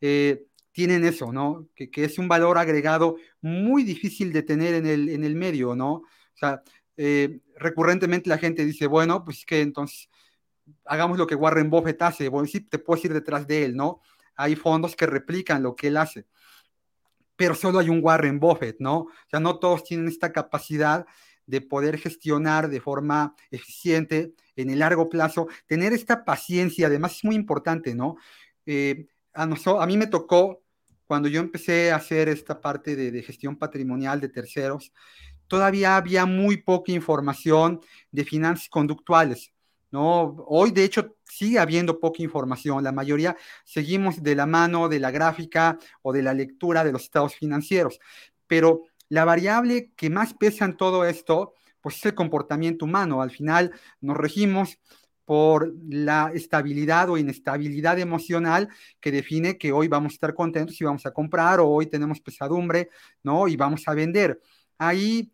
[0.01, 1.69] eh, tienen eso, ¿no?
[1.75, 5.93] Que, es un valor agregado muy difícil de tener en el, en el medio, ¿no?
[5.93, 6.63] O sea,
[6.97, 10.09] eh, recurrentemente la gente dice, bueno, pues que entonces
[10.85, 14.01] hagamos lo que Warren Buffett hace, bueno, sí, te puedes ir detrás de él, ¿no?
[14.37, 16.27] Hay fondos que replican lo que él hace,
[17.37, 18.99] pero solo hay un Warren Buffett, ¿no?
[18.99, 21.07] O sea, no todos tienen esta capacidad
[21.47, 27.25] de poder gestionar de forma eficiente en el largo plazo, tener esta paciencia, además es
[27.25, 28.17] muy importante, ¿no?
[28.67, 30.63] eh, a, mí me tocó,
[31.07, 34.93] cuando yo empecé a hacer esta parte de, de gestión patrimonial de terceros,
[35.49, 37.81] todavía había muy poca información
[38.11, 39.54] de finanzas conductuales.
[39.95, 40.45] ¿No?
[40.49, 42.83] Hoy, de hecho, sigue habiendo poca información.
[42.83, 47.05] La mayoría seguimos de la mano de la gráfica o de la lectura de los
[47.05, 48.01] estados financieros.
[48.49, 53.23] Pero la variable que más pesa en todo esto, pues es el comportamiento humano.
[53.23, 53.71] Al final
[54.01, 54.81] nos regimos
[55.25, 58.69] por la estabilidad o inestabilidad emocional
[58.99, 62.21] que define que hoy vamos a estar contentos y vamos a comprar o hoy tenemos
[62.21, 62.91] pesadumbre,
[63.23, 63.47] ¿no?
[63.47, 64.41] Y vamos a vender.
[64.77, 65.31] Ahí,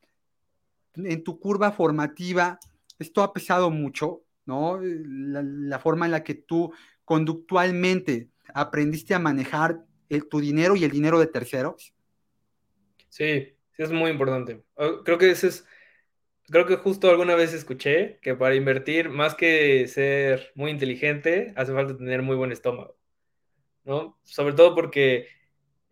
[0.96, 2.58] en tu curva formativa,
[2.98, 4.80] esto ha pesado mucho, ¿no?
[4.82, 6.72] La, forma en la que tú
[7.04, 9.84] conductualmente aprendiste a manejar
[10.28, 11.94] tu dinero y el dinero de terceros.
[13.08, 14.62] Sí, sí, es muy importante.
[14.74, 15.66] Oh, creo que ese es,
[16.48, 21.72] creo que justo alguna vez escuché que para invertir, más que ser muy inteligente, hace
[21.72, 22.96] falta tener muy buen estómago,
[23.84, 24.18] ¿no?
[24.24, 25.28] Sobre todo porque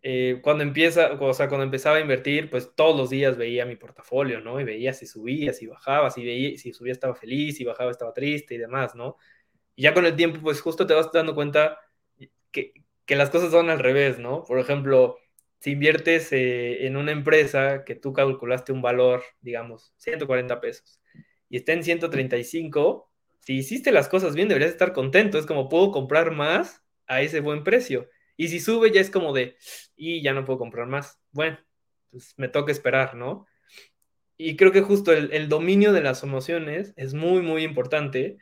[0.01, 3.75] eh, cuando empieza, o sea, cuando empezaba a invertir, pues todos los días veía mi
[3.75, 4.59] portafolio, ¿no?
[4.59, 8.13] Y veía si subía, si bajaba, si veía, si subía estaba feliz, si bajaba estaba
[8.13, 9.17] triste y demás, ¿no?
[9.75, 11.79] Y ya con el tiempo, pues justo te vas dando cuenta
[12.51, 12.73] que,
[13.05, 14.43] que las cosas son al revés, ¿no?
[14.43, 15.17] Por ejemplo,
[15.59, 21.01] si inviertes eh, en una empresa que tú calculaste un valor, digamos, 140 pesos,
[21.49, 25.39] y está en 135, si hiciste las cosas bien, deberías estar contento.
[25.39, 28.09] Es como, puedo comprar más a ese buen precio.
[28.39, 29.57] Y si sube ya es como de,
[29.97, 31.19] y ya no puedo comprar más.
[31.33, 31.59] Bueno,
[32.09, 33.45] pues me toca esperar, ¿no?
[34.37, 38.37] Y creo que justo el, dominio de las emociones es muy, muy importante,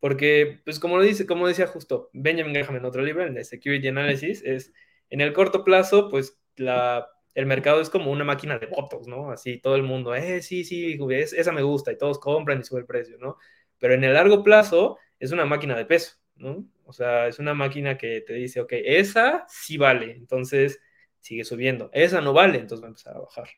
[0.00, 3.44] porque, pues como lo dice, como decía justo Benjamin Graham en otro libro, en el
[3.44, 4.72] Security Analysis, es
[5.10, 9.32] en el corto plazo, pues la, el mercado es como una máquina de votos, ¿no?
[9.32, 12.80] Así todo el mundo, eh, sí, sí, esa me gusta y todos compran y sube
[12.80, 13.36] el precio, ¿no?
[13.78, 16.64] Pero en el largo plazo es una máquina de peso, ¿no?
[16.92, 20.78] O sea, es una máquina que te dice, ok, esa sí vale, entonces
[21.20, 21.88] sigue subiendo.
[21.94, 23.48] Esa no vale, entonces va a empezar a bajar.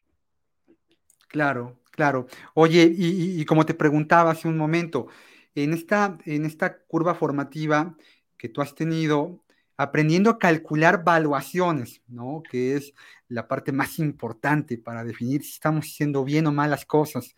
[1.27, 2.29] Claro, claro.
[2.55, 5.09] Oye, y, como te preguntaba hace un momento,
[5.57, 7.97] en esta, en esta curva formativa
[8.39, 9.43] que tú has tenido,
[9.77, 12.41] aprendiendo a calcular valuaciones, ¿no?
[12.49, 12.95] Que es
[13.27, 17.35] la parte más importante para definir si estamos haciendo bien o mal las cosas.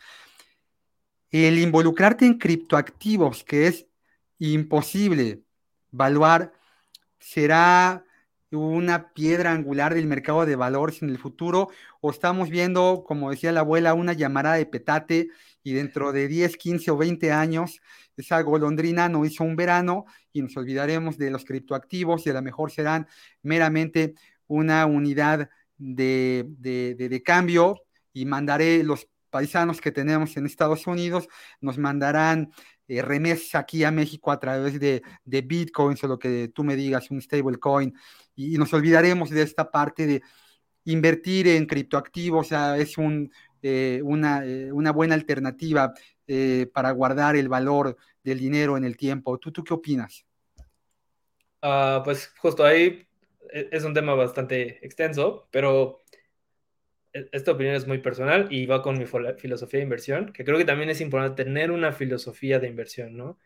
[1.31, 3.87] El involucrarte en criptoactivos, que es
[4.39, 5.46] imposible
[5.91, 6.53] Valuar
[7.19, 8.05] será
[8.51, 11.69] una piedra angular del mercado de valores en el futuro
[12.01, 15.29] o estamos viendo, como decía la abuela, una llamada de petate
[15.63, 17.81] y dentro de 10, 15 o 20 años
[18.17, 22.43] esa golondrina no hizo un verano y nos olvidaremos de los criptoactivos y a lo
[22.43, 23.07] mejor serán
[23.43, 24.15] meramente
[24.47, 27.83] una unidad de, de cambio
[28.13, 31.29] y mandaré los paisanos que tenemos en Estados Unidos,
[31.61, 32.53] nos mandarán
[32.89, 36.77] eh, remesas aquí a México a través de, de bitcoins o lo que tú me
[36.77, 37.95] digas, un stablecoin,
[38.35, 40.23] y, y nos olvidaremos de esta parte de
[40.85, 42.95] invertir en criptoactivos, o sea, es
[43.63, 45.93] eh, una, eh, una, buena alternativa
[46.73, 49.39] para guardar el valor del dinero en el tiempo.
[49.39, 50.27] ¿Tú, qué opinas?
[51.63, 53.07] Uh, pues justo ahí
[53.53, 56.01] e, es un tema bastante extenso, pero
[57.33, 60.65] esta opinión es muy personal y va con mi filosofía de inversión, que creo que
[60.65, 63.31] también es importante tener una filosofía de inversión, ¿no?
[63.31, 63.39] O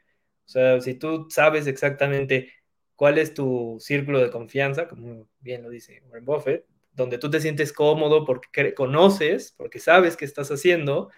[0.52, 2.52] sea, si tú sabes exactamente
[2.96, 7.40] cuál es tu círculo de confianza, como bien lo dice Warren Buffett, donde tú te
[7.40, 11.10] sientes cómodo porque conoces, porque sabes qué estás haciendo,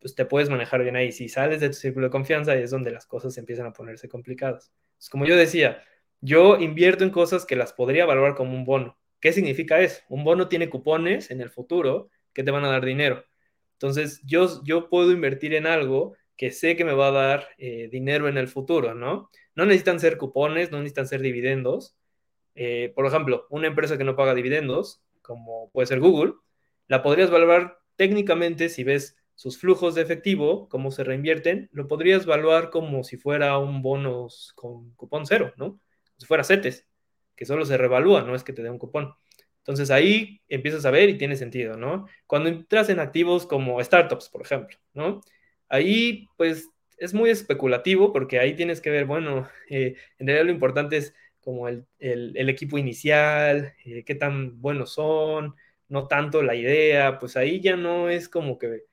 [0.00, 1.12] pues te puedes manejar bien ahí.
[1.12, 4.72] Si sales de tu círculo de confianza, es donde las cosas empiezan a ponerse complicadas.
[4.98, 5.82] Es como yo decía,
[6.20, 10.02] yo invierto en cosas que las podría valorar como un bono ¿Qué significa eso?
[10.08, 13.24] Un bono tiene cupones en el futuro que te van a dar dinero.
[13.74, 17.88] Entonces, yo, yo puedo invertir en algo que sé que me va a dar eh,
[17.92, 19.30] dinero en el futuro, ¿no?
[19.54, 21.96] No necesitan ser cupones, no necesitan ser dividendos.
[22.54, 26.34] Eh, por ejemplo, una empresa que no paga dividendos, como puede ser Google,
[26.88, 32.24] la podrías valorar técnicamente si ves sus flujos de efectivo, cómo se reinvierten, lo podrías
[32.24, 35.80] evaluar como si fuera un bono con cupón cero, ¿no?
[36.16, 36.89] Si fuera CETES
[37.40, 39.14] que solo se revalúa, no es que te dé un cupón.
[39.60, 42.06] Entonces ahí empiezas a ver y tiene sentido, ¿no?
[42.26, 45.22] Cuando entras en activos como startups, por ejemplo, ¿no?
[45.70, 46.68] Ahí pues
[46.98, 51.14] es muy especulativo porque ahí tienes que ver, bueno, eh, en realidad lo importante es
[51.40, 55.54] como el, equipo inicial, eh, qué tan buenos son,
[55.88, 58.84] no tanto la idea, pues ahí ya no es como que,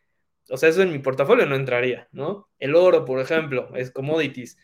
[0.49, 2.47] o sea, eso en mi portafolio no entraría, ¿no?
[2.59, 4.57] El oro, por ejemplo, es commodities.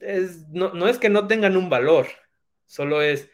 [0.00, 2.06] Es, no, no es que no tengan un valor,
[2.68, 3.28] Solo es,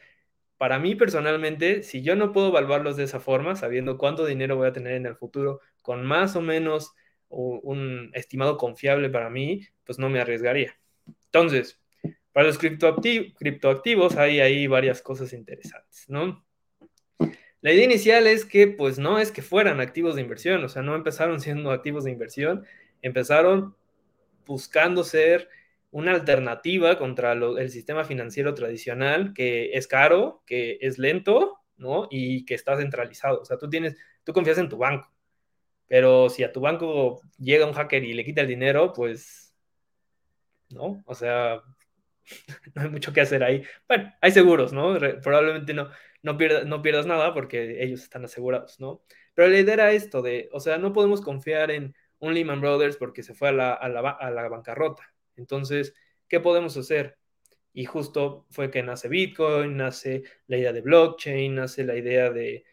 [0.57, 4.68] para mí personalmente, si yo no puedo evaluarlos de esa forma, sabiendo cuánto dinero voy
[4.68, 6.95] a tener en el futuro, con más o menos
[7.28, 10.74] un estimado confiable para mí, pues no me arriesgaría.
[11.26, 11.78] Entonces,
[12.35, 16.45] Para los criptoactivos hay ahí varias cosas interesantes, ¿no?
[17.61, 20.82] La idea inicial es que, pues, no es que fueran activos de inversión, o sea,
[20.82, 22.64] no empezaron siendo activos de inversión,
[23.03, 23.76] empezaron
[24.45, 25.49] buscando ser
[25.95, 32.09] una alternativa contra el sistema financiero tradicional que es caro, que es lento, ¿no?
[32.11, 33.40] Y que está centralizado.
[33.40, 35.12] O sea, tú tienes, tú confías en tu banco,
[35.86, 39.55] pero si a tu banco llega un hacker y le quita el dinero, pues,
[40.70, 41.05] ¿no?
[41.07, 41.62] O sea,
[42.74, 43.62] no hay mucho que hacer ahí.
[43.86, 44.99] Bueno, hay seguros, ¿no?
[45.22, 45.90] probablemente no,
[46.22, 49.03] no, pierdas nada porque ellos están asegurados, ¿no?
[49.34, 52.97] Pero la idea era esto de, o sea, no podemos confiar en un Lehman Brothers
[52.97, 53.88] porque se fue a la, a
[54.30, 55.13] la bancarrota.
[55.37, 55.95] Entonces,
[56.28, 57.18] ¿qué podemos hacer?
[57.72, 62.64] Y justo fue que nace Bitcoin, nace la idea de blockchain, nace la idea de,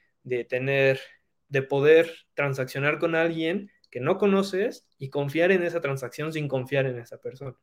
[0.47, 0.99] tener,
[1.47, 6.85] de poder transaccionar con alguien que no conoces y confiar en esa transacción sin confiar
[6.85, 7.55] en esa persona.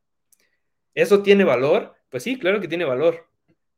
[0.95, 1.95] ¿Eso tiene valor?
[2.09, 3.29] Pues sí, claro que tiene valor.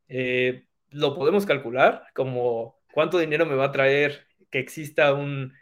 [0.09, 5.53] Eh, lo podemos calcular como cuánto dinero me va a traer que exista un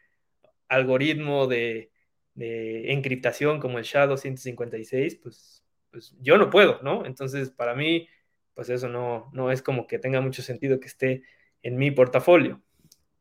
[0.69, 1.91] algoritmo de,
[2.39, 7.05] de encriptación como el SHA-256, pues, pues yo no puedo, ¿no?
[7.05, 8.09] Entonces, para mí,
[8.55, 11.23] pues eso no, no es como que tenga mucho sentido que esté
[11.63, 12.63] en mi portafolio.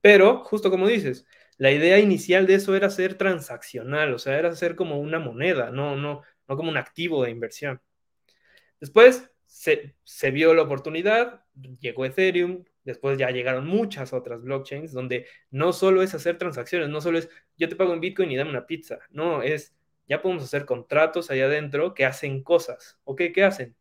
[0.01, 1.25] Pero, justo como dices,
[1.57, 5.71] la idea inicial de eso era ser transaccional, o sea, era ser como una moneda,
[5.71, 7.81] no, no, no como un activo de inversión.
[8.79, 11.43] Después se, se vio la oportunidad,
[11.79, 17.01] llegó Ethereum, Después ya llegaron muchas otras blockchains donde no solo es hacer transacciones, no
[17.01, 18.99] solo es yo te pago en Bitcoin y dame una pizza.
[19.09, 19.75] No, es
[20.07, 22.97] ya podemos hacer contratos allá adentro que hacen cosas.
[23.03, 23.23] ¿Ok?
[23.35, 23.75] ¿Qué hacen?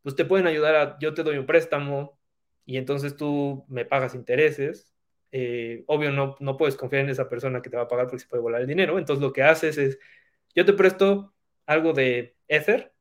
[0.00, 2.18] Pues te pueden ayudar a, yo te doy un préstamo
[2.64, 4.94] y entonces tú me pagas intereses.
[5.30, 8.20] Eh, obvio, no, no puedes confiar en esa persona que te va a pagar porque
[8.22, 8.98] se puede volar el dinero.
[8.98, 9.98] Entonces lo que haces es,
[10.54, 11.34] yo te presto
[11.66, 12.94] algo de Ether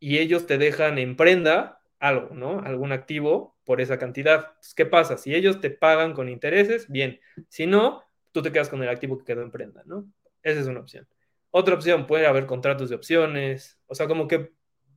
[0.00, 2.58] y ellos te dejan en prenda algo, ¿no?
[2.58, 4.56] Algún activo por esa cantidad.
[4.74, 5.16] ¿Qué pasa?
[5.16, 7.20] Si ellos te pagan con intereses, bien.
[7.48, 8.02] Si no,
[8.32, 10.12] tú te quedas con el activo que quedó en prenda, ¿no?
[10.42, 11.06] Esa es una opción.
[11.52, 14.50] Otra opción, puede haber contratos de opciones, o sea, como que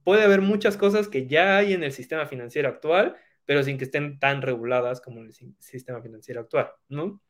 [0.03, 3.15] puede haber muchas cosas que ya hay en el sistema financiero actual,
[3.45, 7.21] pero sin que estén tan reguladas como en el sistema financiero actual, ¿no?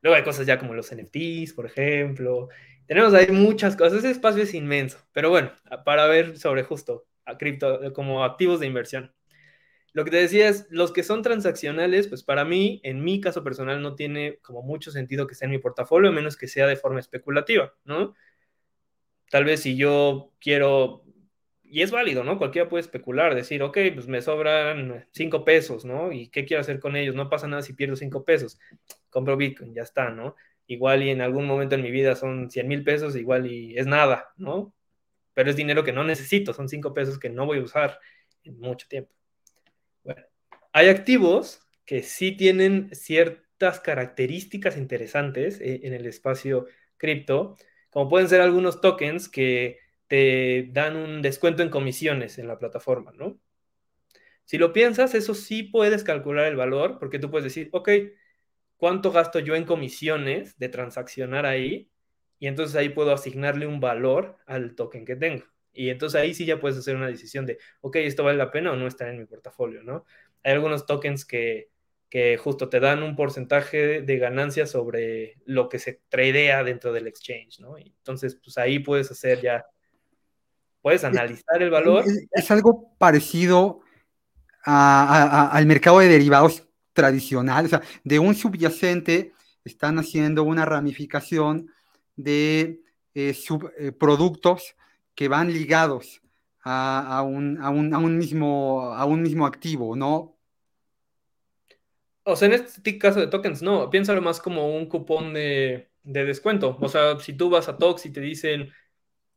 [0.00, 2.48] Luego hay cosas ya como los NFTs, por ejemplo.
[2.86, 3.98] Tenemos ahí muchas cosas.
[3.98, 5.06] Ese espacio es inmenso.
[5.12, 5.52] Pero bueno,
[5.84, 9.12] para ver sobre justo a cripto como activos de inversión.
[9.92, 13.42] Lo que te decía es, los que son transaccionales, pues para mí, en mi caso
[13.42, 16.66] personal, no tiene como mucho sentido que esté en mi portafolio, a menos que sea
[16.66, 18.14] de forma especulativa, ¿no?
[19.30, 21.04] Tal vez si yo quiero,
[21.62, 22.38] y es válido, ¿no?
[22.38, 26.12] Cualquiera puede especular, decir, ok, pues me sobran cinco pesos, ¿no?
[26.12, 27.14] ¿Y qué quiero hacer con ellos?
[27.14, 28.58] No pasa nada si pierdo cinco pesos.
[29.10, 30.36] Compro Bitcoin, ya está, ¿no?
[30.66, 33.86] Igual y en algún momento en mi vida son 100 mil pesos, igual y es
[33.86, 34.72] nada, ¿no?
[35.34, 37.98] Pero es dinero que no necesito, son cinco pesos que no voy a usar
[38.44, 39.19] en mucho tiempo.
[40.72, 46.66] Hay activos que sí tienen ciertas características interesantes eh, en el espacio
[46.96, 47.56] cripto,
[47.90, 53.12] como pueden ser algunos tokens que te dan un descuento en comisiones en la plataforma,
[53.12, 53.38] ¿no?
[54.44, 57.88] Si lo piensas, eso sí puedes calcular el valor, porque tú puedes decir, ok,
[58.76, 61.90] ¿cuánto gasto yo en comisiones de transaccionar ahí?
[62.38, 65.44] Y entonces ahí puedo asignarle un valor al token que tengo.
[65.72, 68.72] Y entonces ahí sí ya puedes hacer una decisión de, ok, esto vale la pena
[68.72, 70.04] o no está en mi portafolio, ¿no?
[70.42, 71.70] Hay algunos tokens que,
[72.10, 77.06] que justo te dan un porcentaje de ganancia sobre lo que se tradea dentro del
[77.06, 77.78] exchange, ¿no?
[77.78, 79.64] entonces, pues ahí puedes hacer ya,
[80.82, 82.04] puedes analizar el valor.
[82.32, 83.80] Es, algo parecido
[84.64, 89.32] al mercado de derivados tradicional, o sea, de un subyacente
[89.64, 91.70] están haciendo una ramificación
[92.16, 92.80] de
[93.14, 94.74] eh, subproductos
[95.14, 96.19] que van ligados
[96.62, 100.38] a, un, mismo, a un mismo activo, ¿no?
[102.22, 106.76] O sea, en este caso de tokens, no, piénsalo más como un cupón de, descuento.
[106.80, 108.70] O sea, si tú vas a Tox y te dicen,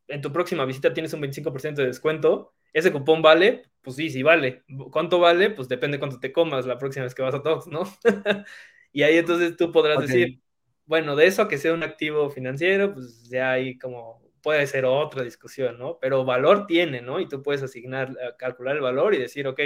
[0.08, 4.22] en tu próxima visita tienes un 25% de descuento, ese cupón vale, pues sí, sí
[4.24, 4.64] vale.
[4.92, 5.50] ¿Cuánto vale?
[5.50, 7.84] Pues depende cuánto te comas la próxima vez que vas a Tox, ¿no?
[8.92, 10.42] y ahí entonces tú podrás decir,
[10.86, 15.24] bueno, de eso que sea un activo financiero, pues ya hay como puede ser otra
[15.24, 15.98] discusión, ¿no?
[16.00, 17.20] Pero valor tiene, ¿no?
[17.20, 19.60] Y tú puedes asignar, eh, calcular el valor y decir, ok,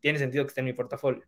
[0.00, 1.24] tiene sentido que esté en mi portafolio.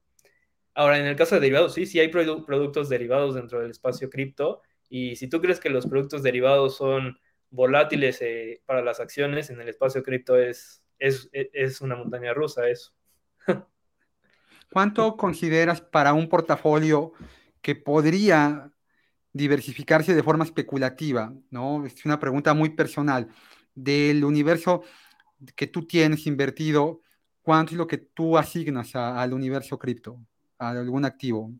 [0.74, 4.60] Ahora, en el caso de derivados, sí, sí hay productos derivados dentro del espacio cripto.
[4.88, 7.18] Y si tú crees que los productos derivados son
[7.50, 12.68] volátiles eh, para las acciones, en el espacio cripto es, es, es una montaña rusa
[12.68, 12.92] eso.
[14.70, 17.12] ¿Cuánto consideras para un portafolio
[17.62, 18.70] que podría
[19.32, 21.32] diversificarse de forma especulativa?
[21.50, 21.84] ¿no?
[21.86, 23.28] Es una pregunta muy personal.
[23.74, 24.82] Del universo
[25.54, 27.00] que tú tienes invertido,
[27.42, 30.20] cuánto es lo que tú asignas al universo cripto,
[30.58, 31.52] a algún activo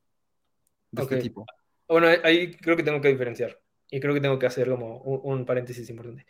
[0.91, 1.47] de este tipo.
[1.89, 3.59] Bueno, ahí creo que tengo que diferenciar
[3.91, 6.27] y creo que tengo que hacer como un, paréntesis importante.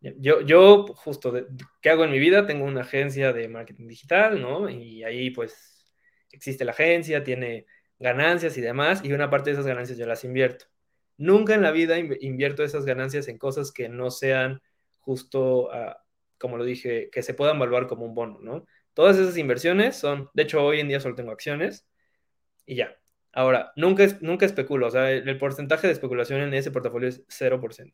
[0.00, 1.34] Yo, yo justo,
[1.82, 2.46] ¿qué hago en mi vida?
[2.46, 4.70] Tengo una agencia de marketing digital, ¿no?
[4.70, 5.92] Y ahí pues
[6.30, 7.66] existe la agencia, tiene
[7.98, 10.66] ganancias y demás, y una parte de esas ganancias yo las invierto.
[11.16, 14.62] Nunca en la vida invierto esas ganancias en cosas que no sean
[15.00, 16.04] justo, ah,
[16.38, 18.66] como lo dije, que se puedan evaluar como un bono, ¿no?
[18.94, 21.86] Todas esas inversiones son, de hecho hoy en día solo tengo acciones
[22.66, 22.96] y ya.
[23.32, 27.92] Ahora, nunca, nunca especulo, o sea, el, porcentaje de especulación en ese portafolio es 0%.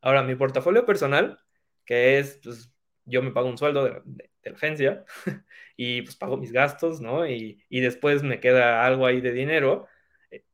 [0.00, 1.38] Ahora, mi portafolio personal,
[1.84, 2.70] que es, pues,
[3.04, 4.02] yo me pago un sueldo de,
[4.50, 5.04] la agencia
[5.76, 7.26] y pues pago mis gastos, ¿no?
[7.28, 9.86] Y, y, después me queda algo ahí de dinero.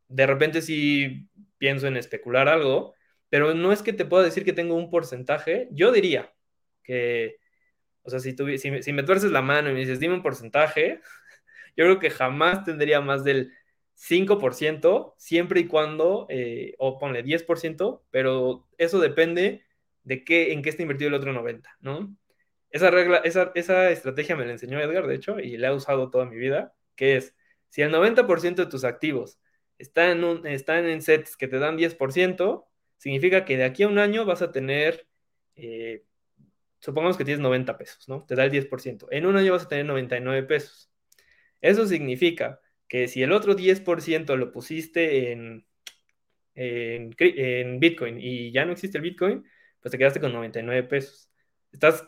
[0.09, 1.29] De repente sí
[1.59, 2.95] pienso en especular algo,
[3.31, 5.69] pero no es que te pueda decir que tengo un porcentaje.
[5.73, 6.33] Yo diría
[6.83, 7.39] que,
[8.03, 11.01] o sea, si, si, me tuerces la mano y me dices, dime un porcentaje,
[11.77, 13.53] yo creo que jamás tendría más del
[13.95, 19.65] 5%, siempre y cuando, eh, o ponle 10%, pero eso depende
[20.03, 22.17] de qué, en qué está invertido el otro 90%, ¿no?
[22.75, 26.11] Esa regla, esa, esa estrategia me la enseñó Edgar, de hecho, y la he usado
[26.11, 27.37] toda mi vida, que es,
[27.69, 29.39] si el 90% de tus activos
[29.79, 32.67] están en, están en sets que te dan 10%,
[32.99, 35.07] significa que de aquí a un año vas a tener,
[35.55, 36.05] eh,
[36.81, 38.25] supongamos que tienes 90 pesos, ¿no?
[38.27, 39.07] Te da el 10%.
[39.13, 40.91] En un año vas a tener 99 pesos.
[41.61, 45.65] Eso significa que si el otro 10% lo pusiste en,
[46.57, 49.45] en, en, Bitcoin y ya no existe el Bitcoin,
[49.81, 51.31] pues te quedaste con 99 pesos.
[51.71, 52.05] ¿Estás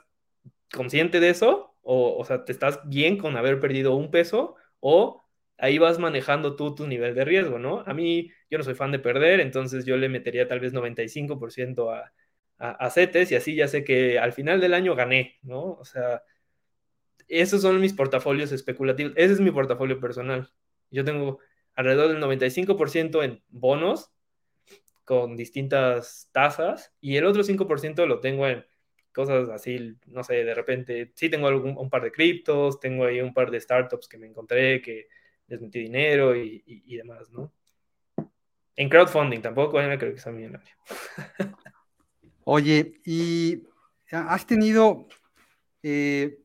[0.72, 1.74] consciente de eso?
[1.82, 4.56] O, o sea, ¿te estás bien con haber perdido un peso?
[4.80, 5.24] ¿O
[5.58, 7.82] ahí vas manejando tú tu nivel de riesgo, ¿no?
[7.86, 11.90] A mí, yo no soy fan de perder, entonces yo le metería tal vez 95%
[11.90, 12.12] a,
[12.58, 15.72] a, CETES y así ya sé que al final del año gané, ¿no?
[15.72, 16.22] O sea,
[17.28, 20.50] esos son mis portafolios especulativos, ese es mi portafolio personal.
[20.90, 21.40] Yo tengo
[21.74, 24.12] alrededor del 95% en bonos
[25.04, 28.64] con distintas tasas y el otro 5% lo tengo en
[29.16, 33.22] cosas así, no sé, de repente, sí tengo algún, un par de criptos, tengo ahí
[33.22, 35.08] un par de startups que me encontré que
[35.48, 36.62] les metí dinero y,
[36.98, 37.50] demás, ¿no?
[38.76, 40.74] En crowdfunding tampoco, creo que sea millonario.
[42.44, 43.62] Oye, ¿y
[44.10, 45.08] has tenido
[45.82, 46.38] eh,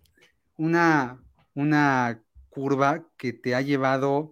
[0.55, 1.21] una,
[1.53, 4.31] una curva que te ha llevado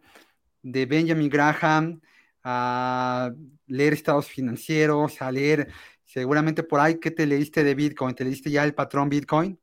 [0.61, 1.99] de Benjamin Graham
[2.41, 3.33] a
[3.67, 5.67] leer estados financieros, a leer
[6.10, 9.60] seguramente por ahí que te leíste de Bitcoin, te leíste ya el patrón Bitcoin.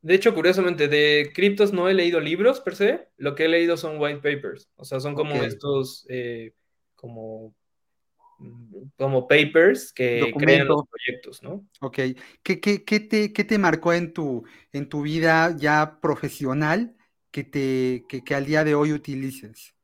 [0.00, 3.76] De hecho, curiosamente, de criptos no he leído libros per se, lo que he leído
[3.76, 6.52] son white papers, o sea, son como estos, eh,
[6.94, 7.52] como,
[8.96, 11.66] como papers que crean los proyectos, ¿no?
[11.80, 11.98] Ok,
[12.44, 16.94] ¿Qué, qué, qué, te, qué te marcó en tu, en tu vida ya profesional
[17.32, 19.74] que, te, que, al día de hoy utilices?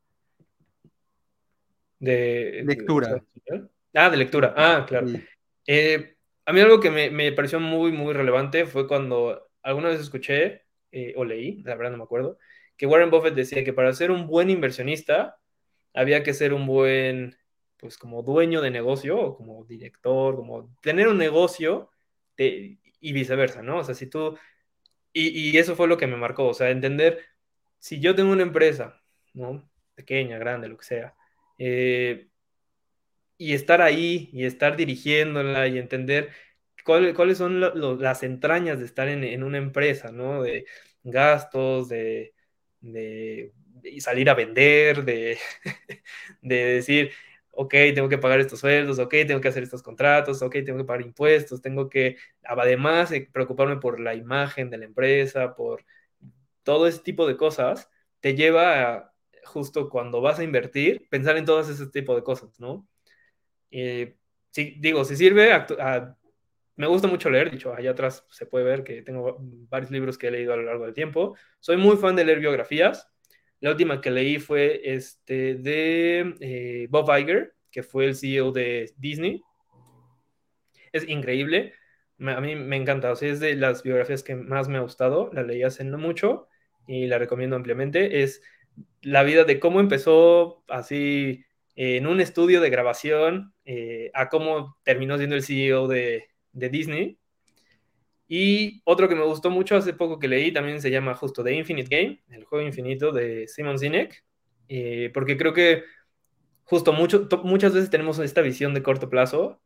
[1.99, 3.25] De lectura.
[3.95, 5.09] Ah, de lectura, ah, claro.
[5.67, 10.01] Eh, a mí algo que me, me pareció muy, muy relevante fue cuando alguna vez
[10.01, 12.39] escuché eh, o leí, la verdad no me acuerdo,
[12.77, 15.39] que Warren Buffett decía que para ser un buen inversionista
[15.95, 17.37] había que ser un buen,
[17.79, 21.91] pues como dueño de negocio o como director, como tener un negocio
[22.37, 23.79] y viceversa, ¿no?
[23.79, 24.37] O sea, si tú,
[25.13, 27.25] y, eso fue lo que me marcó, o sea, entender,
[27.79, 29.01] si yo tengo una empresa,
[29.35, 29.71] ¿no?
[29.95, 31.15] Pequeña, grande, lo que sea,
[31.59, 32.29] eh,
[33.43, 36.31] y estar ahí y estar dirigiéndola y entender
[36.85, 37.61] cuáles son
[38.01, 40.43] las entrañas de estar en, una empresa, ¿no?
[40.43, 40.67] De
[41.03, 42.35] gastos, de,
[44.01, 45.39] salir a vender, de,
[46.43, 47.13] decir,
[47.51, 50.85] ok, tengo que pagar estos sueldos, ok, tengo que hacer estos contratos, ok, tengo que
[50.85, 55.85] pagar impuestos, tengo que, además, preocuparme por la imagen de la empresa, por
[56.63, 57.91] todo ese tipo de cosas,
[58.21, 59.15] te lleva a,
[59.45, 62.87] justo cuando vas a invertir, pensar en todos ese tipo de cosas, ¿no?
[63.73, 64.17] Eh,
[64.51, 66.17] sí, digo, si sirve a
[66.77, 70.29] me gusta mucho leer, dicho, allá atrás se puede ver que tengo varios libros que
[70.29, 71.37] he leído a lo largo del tiempo.
[71.61, 73.09] Soy muy fan de leer biografías.
[73.61, 78.93] La última que leí fue este de eh, Bob Iger, que fue el CEO de
[78.97, 79.43] Disney.
[80.93, 81.75] Es increíble.
[82.19, 83.13] a mí me encanta.
[83.13, 85.31] O sea, es de las biografías que más me ha gustado.
[85.33, 86.49] La leí hace no mucho
[86.87, 88.23] y la recomiendo ampliamente.
[88.23, 88.43] Es
[89.03, 91.45] la vida de cómo empezó así
[91.75, 97.19] en un estudio de grabación eh, a cómo terminó siendo el CEO de, de Disney.
[98.29, 101.55] Y otro que me gustó mucho hace poco que leí también se llama justo The
[101.55, 104.25] Infinite Game, el juego infinito de Simon Sinek,
[104.69, 105.85] eh, porque creo que
[106.65, 109.61] justo mucho, muchas veces tenemos esta visión de corto plazo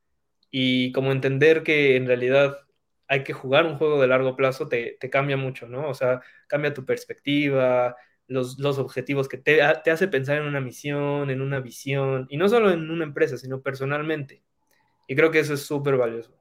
[0.50, 2.59] y como entender que en realidad
[3.09, 5.88] hay que jugar un juego de largo plazo, te, cambia mucho, ¿no?
[5.88, 7.96] O sea, cambia tu perspectiva,
[8.28, 12.48] los, objetivos que te, te, hace pensar en una misión, en una visión, y no
[12.48, 14.42] solo en una empresa, sino personalmente.
[15.06, 16.36] Y creo que eso es súper valioso.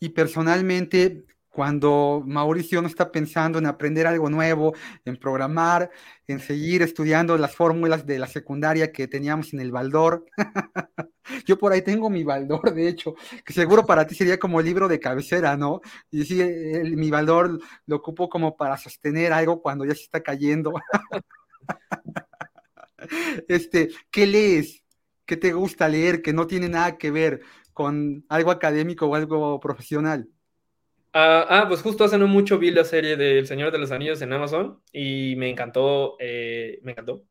[0.00, 4.72] Y personalmente, cuando Mauricio no está pensando en aprender algo nuevo,
[5.04, 5.90] en programar,
[6.28, 10.24] en seguir estudiando las fórmulas de la secundaria que teníamos en el Baldor.
[11.46, 14.88] Yo por ahí tengo mi Baldor, de hecho, que seguro para ti sería como libro
[14.88, 15.80] de cabecera, ¿no?
[16.10, 16.40] Y sí,
[16.96, 20.72] mi Baldor lo ocupo como para sostener algo cuando ya se está cayendo.
[23.48, 24.84] este, ¿qué lees?
[25.26, 27.40] ¿Qué te gusta leer que no tiene nada que ver
[27.72, 30.28] con algo académico o algo profesional?
[31.12, 34.22] Ah, ah, pues justo hace no mucho vi la serie del Señor de los Anillos
[34.22, 37.24] en Amazon y me encantó, eh, me encantó.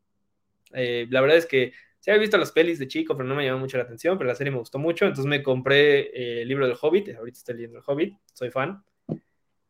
[0.73, 3.45] Eh, la verdad es que sí había visto las pelis de chico, pero no me
[3.45, 6.47] llamó mucho la atención, pero la serie me gustó mucho, entonces me compré eh, el
[6.49, 8.83] libro del Hobbit, ahorita estoy leyendo el Hobbit, soy fan.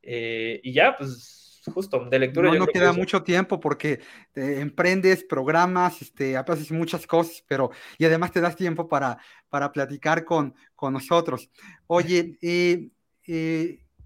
[0.02, 2.50] y ya, pues justo, de lectura.
[2.50, 4.00] No, no queda mucho tiempo porque
[4.34, 10.26] emprendes, programas, este, haces muchas cosas, pero y además te das tiempo para, para platicar
[10.26, 11.52] con, con nosotros.
[11.86, 12.90] Oye, eh,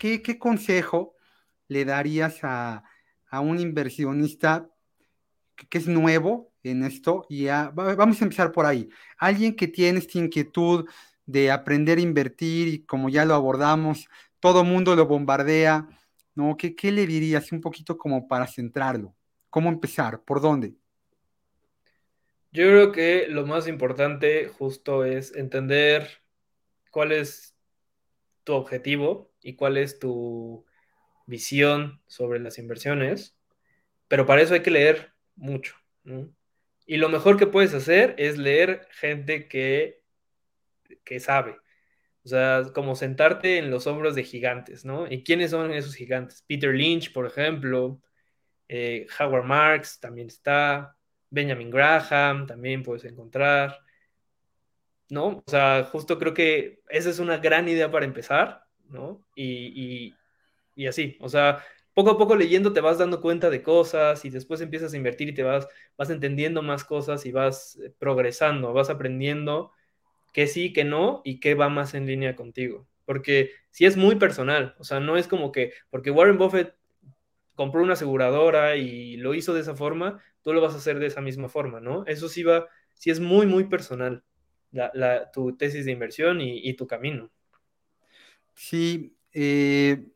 [0.04, 1.16] ¿qué, consejo
[1.68, 2.84] le darías a,
[3.42, 4.70] un inversionista
[5.56, 7.26] que, es nuevo en esto?
[7.30, 8.90] Y vamos a empezar por ahí.
[9.18, 10.90] Alguien que tiene esta inquietud
[11.26, 15.88] de aprender a invertir y como ya lo abordamos, todo mundo lo bombardea,
[16.36, 16.58] ¿no?
[16.58, 19.16] ¿Qué, ¿Qué le dirías un poquito como para centrarlo?
[19.50, 20.22] ¿Cómo empezar?
[20.22, 20.76] ¿Por dónde?
[22.52, 26.22] Yo creo que lo más importante justo es entender
[26.92, 27.53] cuál es
[28.44, 30.66] tu objetivo y cuál es tu
[31.26, 33.38] visión sobre las inversiones,
[34.08, 35.76] pero para eso hay que leer mucho.
[36.86, 40.02] Y lo mejor que puedes hacer es leer gente que,
[41.04, 41.58] que sabe.
[42.26, 45.12] O sea, como sentarte en los hombros de gigantes, ¿no?
[45.12, 46.44] ¿Y quiénes son esos gigantes?
[46.48, 48.02] Peter Lynch, por ejemplo,
[48.70, 50.96] eh, Howard Marks también está,
[51.30, 53.83] Benjamin Graham también puedes encontrar,
[55.14, 55.44] ¿no?
[55.46, 59.24] O sea, justo creo que esa es una gran idea para empezar, ¿no?
[59.36, 60.16] Y,
[60.90, 64.60] así, o sea, poco a poco leyendo te vas dando cuenta de cosas y después
[64.62, 68.90] empiezas a invertir y te vas, vas entendiendo más cosas y vas eh, progresando, vas
[68.90, 69.72] aprendiendo
[70.34, 72.88] que sí, que no y qué va más en línea contigo.
[73.06, 76.76] Porque si es muy personal, o sea, no es como que, porque Warren Buffett
[77.56, 81.08] compró una aseguradora y lo hizo de esa forma, tú lo vas a hacer de
[81.08, 82.04] esa misma forma, ¿no?
[82.08, 84.24] Eso sí va, sí es muy, muy personal
[85.32, 87.30] tu tesis de inversión y, tu camino.
[88.54, 90.08] Sí, eh,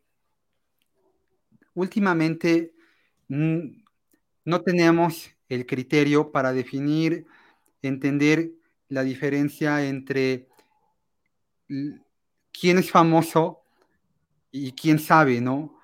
[1.74, 2.74] últimamente
[3.28, 3.84] mm,
[4.46, 7.26] no tenemos el criterio para definir,
[7.82, 8.52] entender
[8.90, 10.48] la diferencia entre
[12.52, 13.62] quién es famoso
[14.52, 15.80] y quién sabe, ¿no?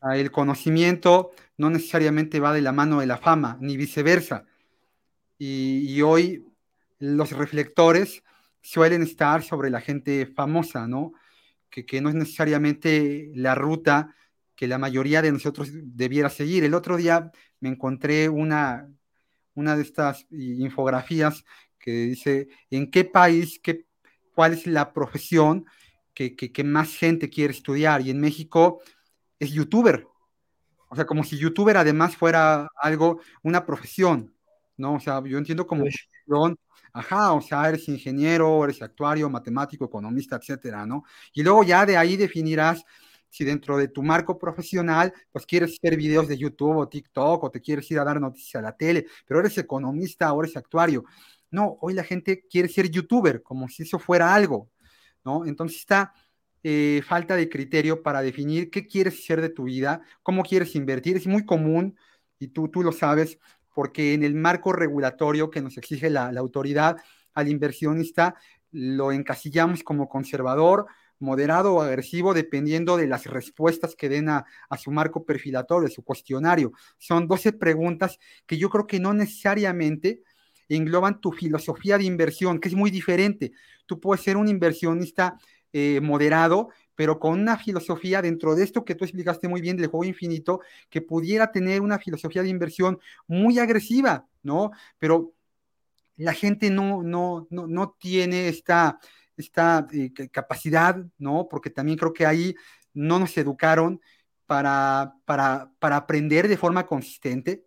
[0.00, 4.46] Ah, el conocimiento no necesariamente va de la mano de la fama, ni viceversa.
[5.38, 6.44] y hoy
[7.04, 8.22] los reflectores
[8.62, 11.12] suelen estar sobre la gente famosa, ¿no?
[11.68, 14.14] Que, no es necesariamente la ruta
[14.54, 16.62] que la mayoría de nosotros debiera seguir.
[16.62, 18.88] El otro día me encontré una,
[19.54, 21.44] una de estas infografías
[21.78, 23.86] que dice en qué país, qué,
[24.34, 25.66] cuál es la profesión
[26.14, 28.00] que, que, más gente quiere estudiar.
[28.02, 28.80] Y en México
[29.40, 30.06] es youtuber.
[30.88, 34.32] O sea, como si youtuber además fuera algo, una profesión,
[34.76, 34.94] ¿no?
[34.94, 35.84] O sea, yo entiendo como
[36.92, 41.04] ajá, o sea, eres ingeniero, eres actuario, matemático, economista, etcétera, ¿no?
[41.32, 42.84] Y luego ya de ahí definirás
[43.28, 47.50] si dentro de tu marco profesional, pues quieres hacer videos de YouTube o TikTok o
[47.50, 51.04] te quieres ir a dar noticias a la tele, pero eres economista o eres actuario.
[51.50, 54.70] No, hoy la gente quiere ser youtuber, como si eso fuera algo,
[55.24, 55.46] ¿no?
[55.46, 56.12] Entonces está
[56.62, 61.16] eh, falta de criterio para definir qué quieres hacer de tu vida, cómo quieres invertir.
[61.16, 61.96] Es muy común,
[62.38, 63.38] y tú, tú lo sabes,
[63.74, 66.96] porque en el marco regulatorio que nos exige la, autoridad
[67.34, 68.36] al inversionista
[68.70, 70.86] lo encasillamos como conservador,
[71.20, 74.44] moderado o agresivo, dependiendo de las respuestas que den a,
[74.78, 76.72] su marco perfilatorio, su cuestionario.
[76.98, 80.22] Son 12 preguntas que yo creo que no necesariamente
[80.68, 83.52] engloban tu filosofía de inversión, que es muy diferente.
[83.86, 85.38] Tú puedes ser un inversionista
[85.72, 89.88] eh, moderado, pero con una filosofía dentro de esto que tú explicaste muy bien del
[89.88, 94.70] juego infinito, que pudiera tener una filosofía de inversión muy agresiva, ¿no?
[94.98, 95.34] Pero
[96.16, 98.98] la gente no, no, no, no tiene esta,
[99.36, 101.48] esta eh, capacidad, ¿no?
[101.48, 102.54] Porque también creo que ahí
[102.92, 104.00] no nos educaron
[104.46, 107.66] para, para, para aprender de forma consistente.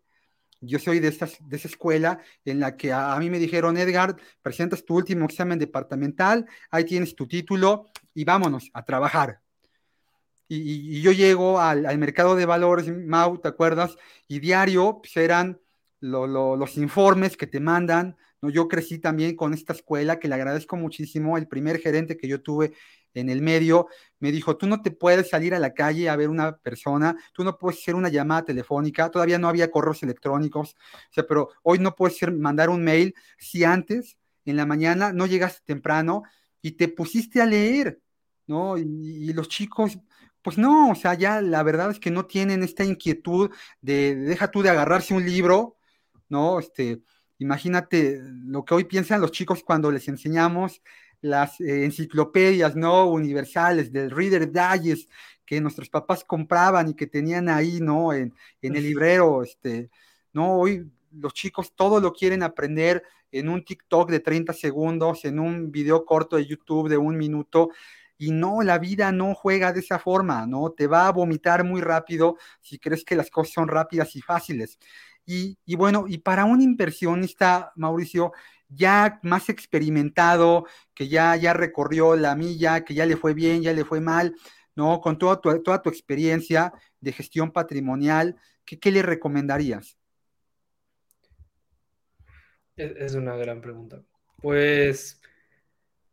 [0.60, 4.16] Yo soy de, de esa escuela en la que a, a, mí me dijeron, Edgar,
[4.42, 9.42] presentas tu último examen departamental, ahí tienes tu título y vámonos a trabajar.
[10.50, 13.96] y, yo llego al, mercado de valores, Mau, ¿te acuerdas?
[14.28, 15.60] Y diario pues, eran
[16.00, 18.50] los informes que te mandan, ¿no?
[18.50, 21.38] Yo crecí también con esta escuela que le agradezco muchísimo.
[21.38, 22.74] El primer gerente que yo tuve
[23.14, 23.88] en el medio
[24.20, 27.44] me dijo, tú no te puedes salir a la calle a ver una persona, tú
[27.44, 31.78] no puedes hacer una llamada telefónica, todavía no había correos electrónicos, o sea, pero hoy
[31.78, 36.24] no puedes mandar un mail si antes, en la mañana, no llegaste temprano
[36.62, 38.00] y te pusiste a leer,
[38.48, 38.78] ¿no?
[38.78, 40.00] y los chicos
[40.48, 44.50] pues no, o sea, ya la verdad es que no tienen esta inquietud de, deja
[44.50, 45.76] tú de agarrarse un libro,
[46.30, 46.60] ¿no?
[46.60, 47.02] Este,
[47.38, 50.82] imagínate lo que hoy piensan los chicos cuando les enseñamos
[51.20, 53.08] las eh, enciclopedias, ¿no?
[53.08, 55.12] Universales del Reader Digest
[55.46, 58.14] que nuestros papás compraban y que tenían ahí, ¿no?
[58.14, 59.90] En, en el librero, este,
[60.32, 60.60] ¿no?
[60.60, 65.74] Hoy los chicos todo lo quieren aprender en un TikTok de 30 segundos, en un
[65.74, 67.72] video corto de YouTube de un minuto,
[68.18, 70.72] y no, la vida no juega de esa forma, ¿no?
[70.72, 74.80] Te va a vomitar muy rápido si crees que las cosas son rápidas y fáciles.
[75.26, 78.32] Y, bueno, y para un inversionista, Mauricio,
[78.70, 83.74] ya más experimentado, que ya, ya recorrió la milla, que ya le fue bien, ya
[83.74, 84.36] le fue mal,
[84.74, 85.02] ¿no?
[85.02, 89.98] Con toda tu, toda tu experiencia de gestión patrimonial, ¿qué, qué le recomendarías?
[92.78, 94.02] Es una gran pregunta.
[94.42, 95.20] Pues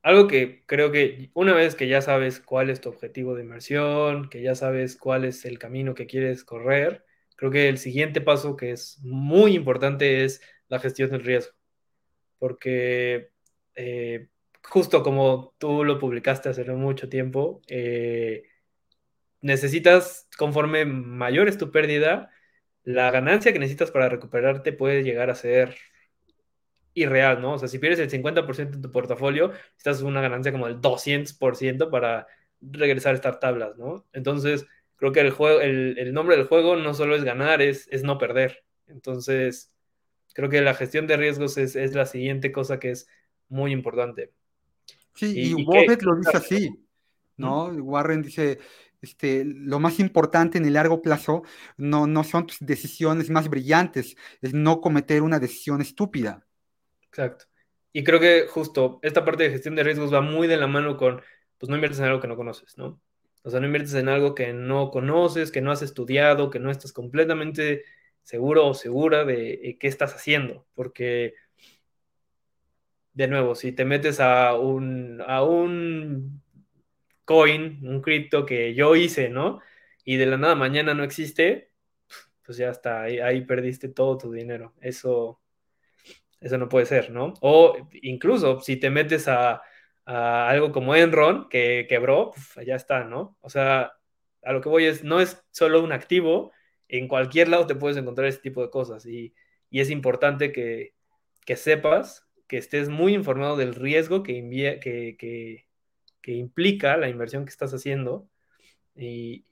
[0.05, 4.29] algo que creo que una vez que ya sabes cuál es tu objetivo de inversión,
[4.29, 8.57] que ya sabes cuál es el camino que quieres correr, creo que el siguiente paso
[8.57, 11.55] que es muy importante es la gestión del riesgo.
[12.39, 13.31] Porque
[13.77, 14.29] eh,
[14.63, 18.45] justo como tú lo publicaste hace mucho tiempo, eh,
[19.41, 22.31] necesitas, conforme mayor es tu pérdida,
[22.83, 25.77] la ganancia que necesitas para recuperarte puede llegar a ser
[26.95, 27.55] irreal, ¿no?
[27.55, 31.91] O sea, si pierdes el 50% de tu portafolio, estás una ganancia como del 200%
[31.91, 32.27] para
[32.61, 34.07] regresar a estas tablas, ¿no?
[34.13, 34.67] Entonces,
[34.97, 38.17] creo que el, juego, el, nombre del juego no solo es ganar, es, es no
[38.17, 38.65] perder.
[38.87, 39.73] Entonces,
[40.33, 43.09] creo que la gestión de riesgos es, la siguiente cosa que es
[43.49, 44.33] muy importante.
[45.15, 46.71] Sí, y, y lo dice así,
[47.37, 47.67] ¿no?
[47.67, 48.59] Warren dice,
[49.05, 51.43] este, lo más importante en el largo plazo
[51.77, 56.47] no, no son tus decisiones más brillantes, es no cometer una decisión estúpida.
[57.15, 57.45] Exacto.
[57.93, 60.97] Y creo que justo esta parte de gestión de riesgos va muy de la mano
[60.97, 61.23] con,
[61.59, 63.01] pues no inviertes en algo que no conoces, ¿no?
[63.45, 66.71] O sea, no inviertes en algo que no conoces, que no has estudiado, que no
[66.73, 67.85] estás completamente
[68.25, 71.35] seguro o segura de qué estás haciendo, porque
[73.13, 76.43] de nuevo, si te metes a un, a un
[77.25, 79.61] coin, un cripto que yo hice, ¿no?
[80.05, 81.71] Y de la nada mañana no existe,
[82.45, 84.75] pues ya está, ahí perdiste todo tu dinero.
[84.81, 85.41] Eso,
[86.41, 87.35] eso no puede ser, ¿no?
[87.41, 89.63] O incluso si te metes a,
[90.07, 92.33] algo como Enron, que quebró,
[92.67, 93.37] ya está, ¿no?
[93.41, 93.93] O sea,
[94.43, 96.53] a lo que voy es, no es solo un activo,
[96.89, 99.35] en cualquier lado te puedes encontrar ese tipo de cosas y,
[99.71, 100.95] es importante que,
[101.57, 105.17] sepas, que estés muy informado del riesgo que, que,
[106.23, 108.29] que, implica la inversión que estás haciendo
[108.95, 109.45] y,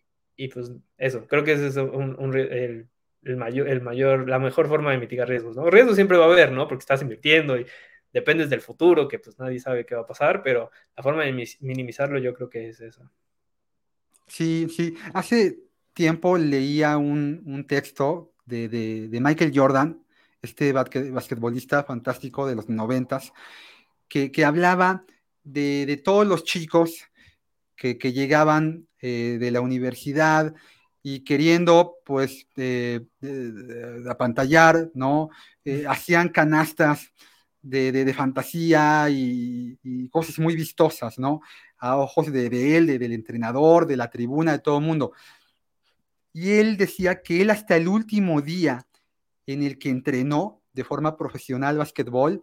[0.55, 2.89] pues eso, creo que ese es un, el,
[3.25, 5.71] el mayor, el mayor, la mejor forma de mitigar riesgos, ¿no?
[5.71, 6.67] Riesgos siempre va a haber, ¿no?
[6.69, 7.67] Porque estás invirtiendo y
[8.13, 11.33] dependes del futuro, que pues nadie sabe qué va a pasar, pero la forma de
[11.61, 13.11] minimizarlo yo creo que es esa.
[14.27, 14.95] Sí, sí.
[15.15, 15.59] Hace
[15.95, 20.03] tiempo leía un, texto de, Michael Jordan,
[20.41, 23.33] este basquetbolista fantástico de los noventas,
[24.09, 25.05] que, que hablaba
[25.45, 27.09] de, todos los chicos
[27.77, 30.55] que, llegaban eh, de la universidad
[31.03, 33.01] y queriendo pues eh,
[34.09, 35.31] apantallar, ¿no?
[35.65, 37.13] Eh, hacían canastas
[37.61, 39.79] de, fantasía y,
[40.11, 41.41] cosas muy vistosas, ¿no?
[41.79, 45.13] A ojos de, él, del entrenador, de la tribuna, de todo el mundo.
[46.33, 48.87] Y él decía que él hasta el último día
[49.47, 52.43] en el que entrenó de forma profesional básquetbol,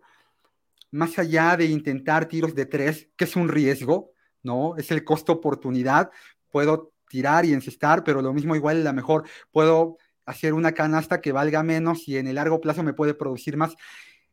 [0.92, 4.12] más allá de intentar tiros de tres, que es un riesgo,
[4.44, 4.76] ¿no?
[4.78, 6.12] Es el costo oportunidad.
[6.50, 11.34] Puedo tirar y encestar, pero lo mismo igual la mejor puedo hacer una canasta que
[11.34, 13.76] valga menos y en el largo plazo me puede producir más.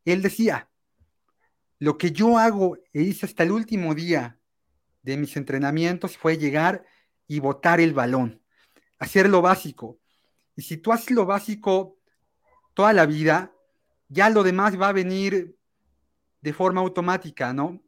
[0.05, 0.68] Él decía,
[1.79, 4.39] lo que yo hago e hice hasta el último día
[5.03, 6.85] de mis entrenamientos fue llegar
[7.27, 8.43] y botar el balón,
[8.99, 9.99] hacer lo básico.
[10.55, 11.99] Y si tú haces lo básico
[12.74, 13.53] toda la vida,
[14.09, 15.57] ya lo demás va a venir
[16.41, 17.83] de forma automática, ¿no?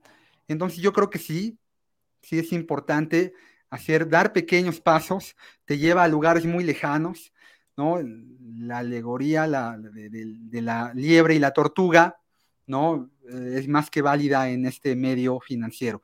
[0.48, 1.58] Entonces yo creo que sí,
[2.22, 3.34] sí es importante
[3.70, 7.32] hacer, dar pequeños pasos, te lleva a lugares muy lejanos,
[7.76, 8.00] ¿no?
[8.58, 12.18] La alegoría de, la liebre y la tortuga,
[12.66, 13.10] ¿no?
[13.28, 16.02] Es más que válida en este medio financiero.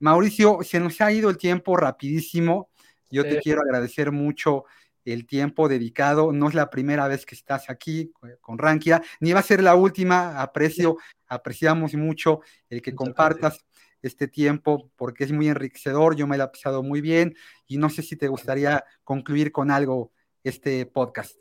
[0.00, 2.70] Mauricio, se nos ha ido el tiempo rapidísimo.
[3.10, 4.64] Yo te quiero agradecer mucho
[5.04, 6.32] el tiempo dedicado.
[6.32, 9.74] No es la primera vez que estás aquí con Rankia, ni va a ser la
[9.74, 10.40] última.
[10.40, 13.64] Aprecio, apreciamos mucho el que compartas
[14.08, 16.16] este tiempo porque es muy enriquecedor.
[16.16, 17.36] Yo me he pasado muy bien
[17.66, 21.36] y no sé si te gustaría concluir con algo este podcast.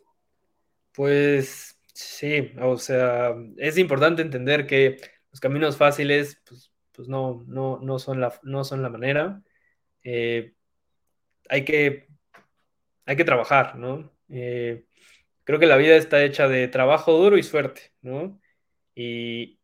[0.93, 4.97] Pues sí, o sea, es importante entender que
[5.31, 9.41] los caminos fáciles, pues, pues no, no, no, son la, no son la manera.
[10.03, 10.53] Eh,
[11.49, 12.07] hay que
[13.07, 14.11] hay que trabajar, ¿no?
[14.29, 14.85] Eh,
[15.45, 18.39] creo que la vida está hecha de trabajo duro y suerte, ¿no?
[18.93, 19.57] Y,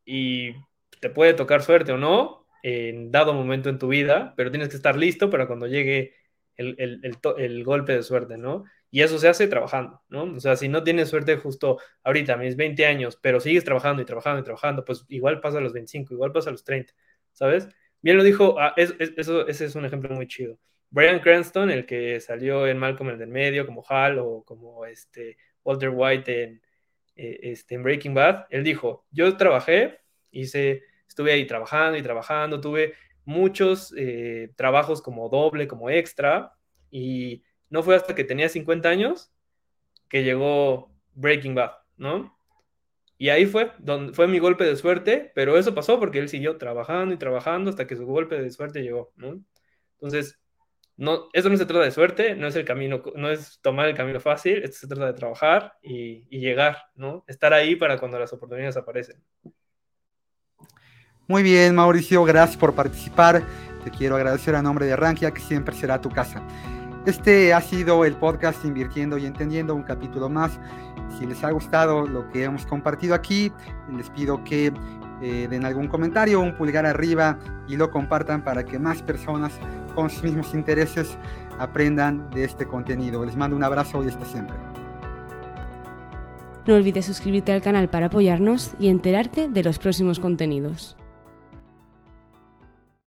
[1.00, 4.78] te puede tocar suerte o no en dado momento en tu vida, pero tienes que
[4.78, 6.16] estar listo para cuando llegue
[6.56, 8.64] el, golpe de suerte, ¿no?
[8.90, 10.24] Y eso se hace trabajando, ¿no?
[10.24, 14.06] O sea, si no tienes suerte justo ahorita, mis 20 años, pero sigues trabajando y
[14.06, 16.94] trabajando y trabajando, pues igual pasa a los 25, igual pasa a los 30,
[17.34, 17.68] ¿sabes?
[18.02, 20.58] Bien lo dijo, ah, eso, ese es un ejemplo muy chido.
[20.90, 25.38] Brian Cranston, el que salió en Malcolm el del medio, como Hal o como este
[25.64, 26.62] Walter White en,
[27.16, 30.00] eh, este, en Breaking Bad, él dijo, yo trabajé,
[30.32, 30.84] hice,
[31.14, 36.54] estuve ahí trabajando y trabajando, tuve muchos eh, trabajos como doble, como extra,
[36.90, 39.32] y no fue hasta que tenía 50 años
[40.10, 42.36] que llegó Breaking Bad, ¿no?
[43.18, 46.58] Y ahí fue, donde fue mi golpe de suerte, pero eso pasó porque él siguió
[46.58, 49.44] trabajando y trabajando hasta que su golpe de suerte llegó, ¿no?
[49.94, 50.40] Entonces,
[50.98, 53.96] no, eso no se trata de suerte, no es el camino, no es tomar el
[53.96, 57.24] camino fácil, esto se trata de trabajar y, llegar, ¿no?
[57.28, 59.24] Estar ahí para cuando las oportunidades aparecen.
[61.30, 63.44] Muy bien, Mauricio, gracias por participar.
[63.84, 66.42] Te quiero agradecer a nombre de Rankia, que siempre será tu casa.
[67.06, 70.60] Este ha sido el podcast Invirtiendo y Entendiendo, un capítulo más.
[71.18, 73.54] Si les ha gustado lo que hemos compartido aquí,
[73.96, 74.74] les pido que
[75.22, 79.54] eh, den algún comentario, un pulgar arriba y lo compartan para que más personas
[79.96, 81.18] con sus mismos intereses
[81.58, 83.24] aprendan de este contenido.
[83.24, 84.58] Les mando un abrazo y hasta siempre.
[86.68, 90.98] No olvides suscribirte al canal para apoyarnos y enterarte de los próximos contenidos.